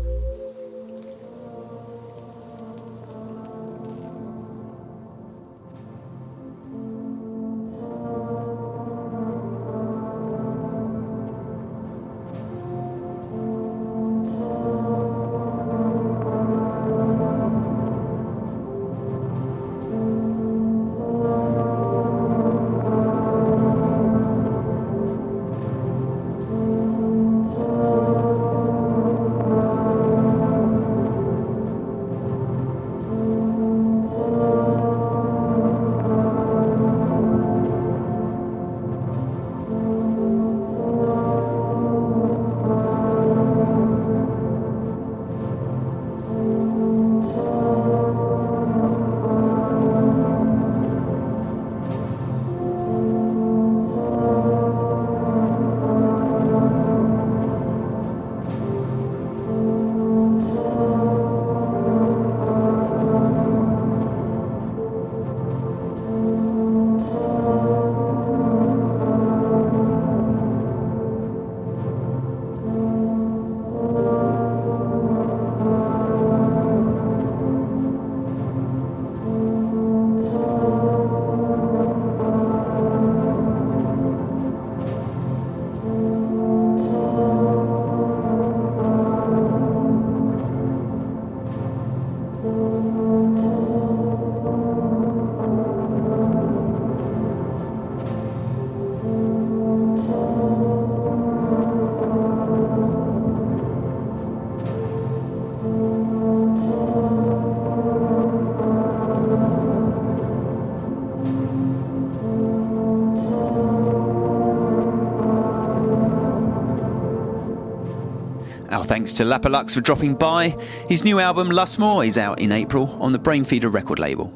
Thanks 119.01 119.13
to 119.13 119.23
Lapalux 119.23 119.73
for 119.73 119.81
dropping 119.81 120.13
by. 120.13 120.49
His 120.87 121.03
new 121.03 121.19
album, 121.19 121.49
Lustmore, 121.49 122.05
is 122.05 122.19
out 122.19 122.39
in 122.39 122.51
April 122.51 122.87
on 123.01 123.13
the 123.13 123.17
Brainfeeder 123.17 123.73
record 123.73 123.97
label. 123.97 124.31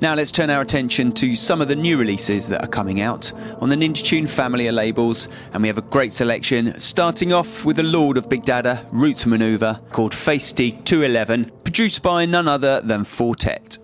Now 0.00 0.16
let's 0.16 0.32
turn 0.32 0.50
our 0.50 0.60
attention 0.60 1.12
to 1.12 1.36
some 1.36 1.60
of 1.60 1.68
the 1.68 1.76
new 1.76 1.96
releases 1.96 2.48
that 2.48 2.60
are 2.60 2.66
coming 2.66 3.00
out 3.00 3.32
on 3.60 3.68
the 3.68 3.76
Ninja 3.76 4.02
Tune 4.02 4.26
family 4.26 4.66
of 4.66 4.74
labels, 4.74 5.28
and 5.52 5.62
we 5.62 5.68
have 5.68 5.78
a 5.78 5.82
great 5.82 6.12
selection, 6.12 6.76
starting 6.80 7.32
off 7.32 7.64
with 7.64 7.76
the 7.76 7.84
Lord 7.84 8.16
of 8.16 8.28
Big 8.28 8.42
Dada, 8.42 8.84
Roots 8.90 9.26
Manuva, 9.26 9.88
called 9.92 10.10
D 10.10 10.72
211, 10.72 11.52
produced 11.62 12.02
by 12.02 12.26
none 12.26 12.48
other 12.48 12.80
than 12.80 13.04
Four 13.04 13.36
Tet. 13.36 13.78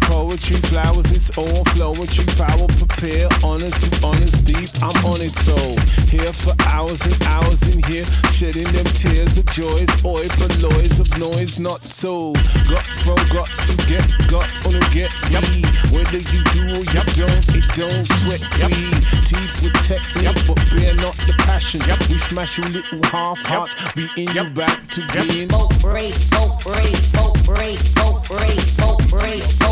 Poetry, 0.00 0.56
flowers, 0.56 1.10
it's 1.12 1.30
all 1.38 1.64
flowetry, 1.72 2.26
power, 2.36 2.66
prepare, 2.78 3.28
honors 3.44 3.76
to 3.78 4.06
honors 4.06 4.32
deep. 4.42 4.68
I'm 4.82 4.96
on 5.04 5.20
it, 5.20 5.32
so 5.32 5.56
here 6.08 6.32
for 6.32 6.54
hours 6.66 7.02
and 7.06 7.16
hours 7.24 7.62
in 7.68 7.82
here, 7.84 8.04
shedding 8.30 8.70
them 8.72 8.84
tears 8.84 9.38
of 9.38 9.46
joys, 9.46 9.88
oi, 10.04 10.28
loys 10.60 11.00
of 11.00 11.08
noise, 11.18 11.58
not 11.58 11.82
so. 11.82 12.32
Got 12.68 12.84
from, 13.04 13.20
got 13.32 13.48
to 13.66 13.74
get, 13.86 14.04
got 14.28 14.46
on 14.66 14.72
to 14.72 14.90
get 14.90 15.10
me. 15.48 15.62
Whether 15.90 16.18
you 16.18 16.42
do 16.52 16.62
or 16.76 16.84
you 16.84 17.02
don't, 17.16 17.44
it 17.56 17.66
don't 17.74 18.06
sweat 18.06 18.42
me. 18.68 18.90
Teeth 19.24 19.62
with 19.62 19.76
technique, 19.80 20.36
but 20.46 20.60
bear 20.70 20.94
not 20.96 21.16
the 21.26 21.34
passion. 21.38 21.80
We 22.08 22.18
smash 22.18 22.58
your 22.58 22.68
little 22.68 23.02
half 23.04 23.40
hearts, 23.44 23.74
beating 23.94 24.28
you 24.34 24.48
back 24.50 24.86
to 24.88 25.00
being. 25.12 25.48
Smoke 25.48 25.78
break, 25.80 26.14
smoke 26.14 26.62
break, 26.62 26.96
smoke 26.96 27.44
break, 27.44 27.78
smoke 27.78 28.26
break, 28.26 28.60
smoke 28.60 29.08
break, 29.08 29.42
smoke 29.42 29.69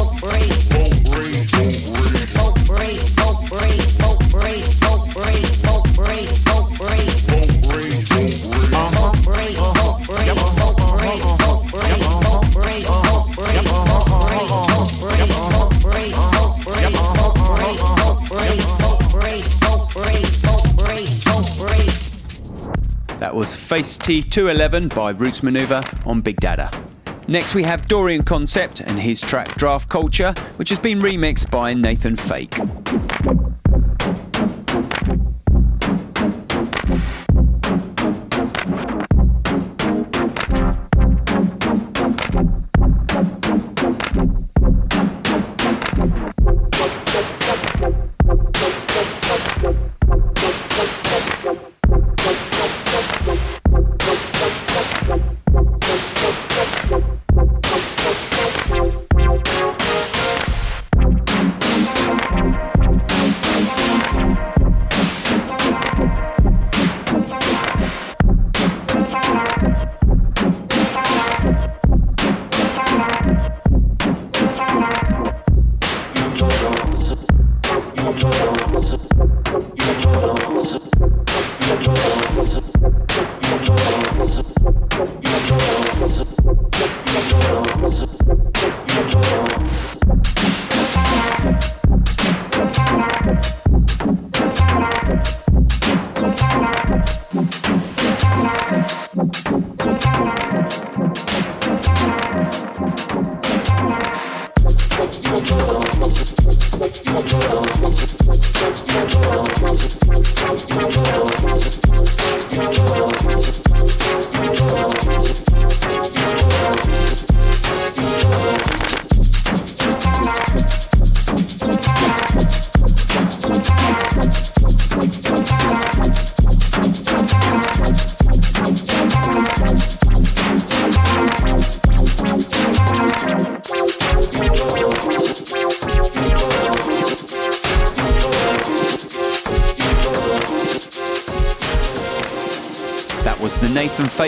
that 23.29 23.35
was 23.35 23.55
Face 23.55 23.99
T211 23.99 24.95
by 24.95 25.11
Roots 25.11 25.41
Manuva 25.41 25.85
on 26.07 26.23
Big 26.23 26.41
Dada. 26.41 26.88
Next, 27.31 27.55
we 27.55 27.63
have 27.65 27.87
Dorian 27.89 28.25
Concept 28.25 28.81
and 28.81 28.99
his 28.99 29.21
track 29.21 29.55
Draft 29.57 29.91
Culture, 29.91 30.33
which 30.57 30.71
has 30.71 30.79
been 30.79 31.01
remixed 31.01 31.51
by 31.51 31.75
Nathan 31.75 32.17
Fake. 32.17 32.57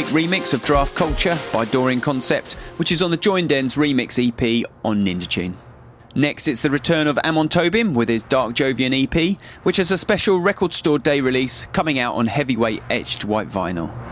Remix 0.06 0.52
of 0.54 0.64
Draft 0.64 0.94
Culture 0.94 1.38
by 1.52 1.64
Dorian 1.64 2.00
Concept, 2.00 2.54
which 2.76 2.90
is 2.92 3.02
on 3.02 3.10
the 3.10 3.16
Joined 3.16 3.52
Ends 3.52 3.76
remix 3.76 4.18
EP 4.18 4.68
on 4.84 5.04
Ninja 5.04 5.26
Tune. 5.26 5.56
Next, 6.14 6.48
it's 6.48 6.62
the 6.62 6.70
return 6.70 7.06
of 7.06 7.18
Amon 7.18 7.48
Tobin 7.48 7.94
with 7.94 8.08
his 8.08 8.24
Dark 8.24 8.54
Jovian 8.54 9.04
EP, 9.04 9.38
which 9.62 9.76
has 9.76 9.90
a 9.90 9.98
special 9.98 10.40
record 10.40 10.72
store 10.72 10.98
day 10.98 11.20
release 11.20 11.66
coming 11.72 11.98
out 11.98 12.16
on 12.16 12.26
heavyweight 12.26 12.82
etched 12.90 13.24
white 13.24 13.48
vinyl. 13.48 14.09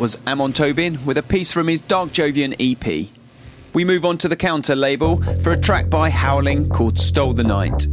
Was 0.00 0.16
Amon 0.26 0.54
Tobin 0.54 1.04
with 1.04 1.18
a 1.18 1.22
piece 1.22 1.52
from 1.52 1.68
his 1.68 1.82
Dark 1.82 2.08
Jovian 2.08 2.56
EP. 2.58 3.10
We 3.74 3.84
move 3.84 4.06
on 4.06 4.16
to 4.16 4.28
the 4.28 4.34
counter 4.34 4.74
label 4.74 5.20
for 5.42 5.52
a 5.52 5.60
track 5.60 5.90
by 5.90 6.08
Howling 6.08 6.70
called 6.70 6.98
Stole 6.98 7.34
the 7.34 7.44
Night. 7.44 7.86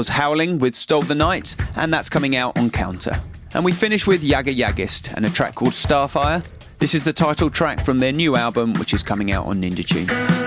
Was 0.00 0.08
Howling 0.08 0.60
with 0.60 0.74
Stole 0.74 1.02
the 1.02 1.14
Night, 1.14 1.54
and 1.76 1.92
that's 1.92 2.08
coming 2.08 2.34
out 2.34 2.56
on 2.56 2.70
Counter. 2.70 3.20
And 3.52 3.62
we 3.62 3.72
finish 3.72 4.06
with 4.06 4.22
Jaga 4.22 4.56
Jazzist 4.56 5.12
and 5.12 5.26
a 5.26 5.28
track 5.28 5.54
called 5.54 5.72
Starfire. 5.72 6.42
This 6.78 6.94
is 6.94 7.04
the 7.04 7.12
title 7.12 7.50
track 7.50 7.84
from 7.84 7.98
their 7.98 8.10
new 8.10 8.34
album, 8.34 8.72
which 8.72 8.94
is 8.94 9.02
coming 9.02 9.30
out 9.30 9.44
on 9.44 9.60
Ninja 9.60 9.86
Tune. 9.86 10.39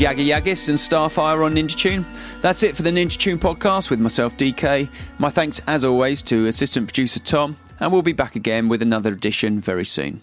Was 0.00 0.18
Yagis 0.18 0.68
and 0.68 0.78
Starfire 0.78 1.44
on 1.44 1.54
Ninja 1.54 1.76
Tune. 1.76 2.04
That's 2.42 2.62
it 2.62 2.76
for 2.76 2.82
the 2.82 2.90
Ninja 2.90 3.16
Tune 3.16 3.38
podcast 3.38 3.88
with 3.88 4.00
myself, 4.00 4.36
DK. 4.36 4.88
My 5.18 5.30
thanks, 5.30 5.60
as 5.66 5.84
always, 5.84 6.22
to 6.24 6.46
assistant 6.46 6.88
producer 6.88 7.20
Tom, 7.20 7.56
and 7.80 7.92
we'll 7.92 8.02
be 8.02 8.12
back 8.12 8.36
again 8.36 8.68
with 8.68 8.82
another 8.82 9.12
edition 9.12 9.60
very 9.60 9.84
soon. 9.84 10.22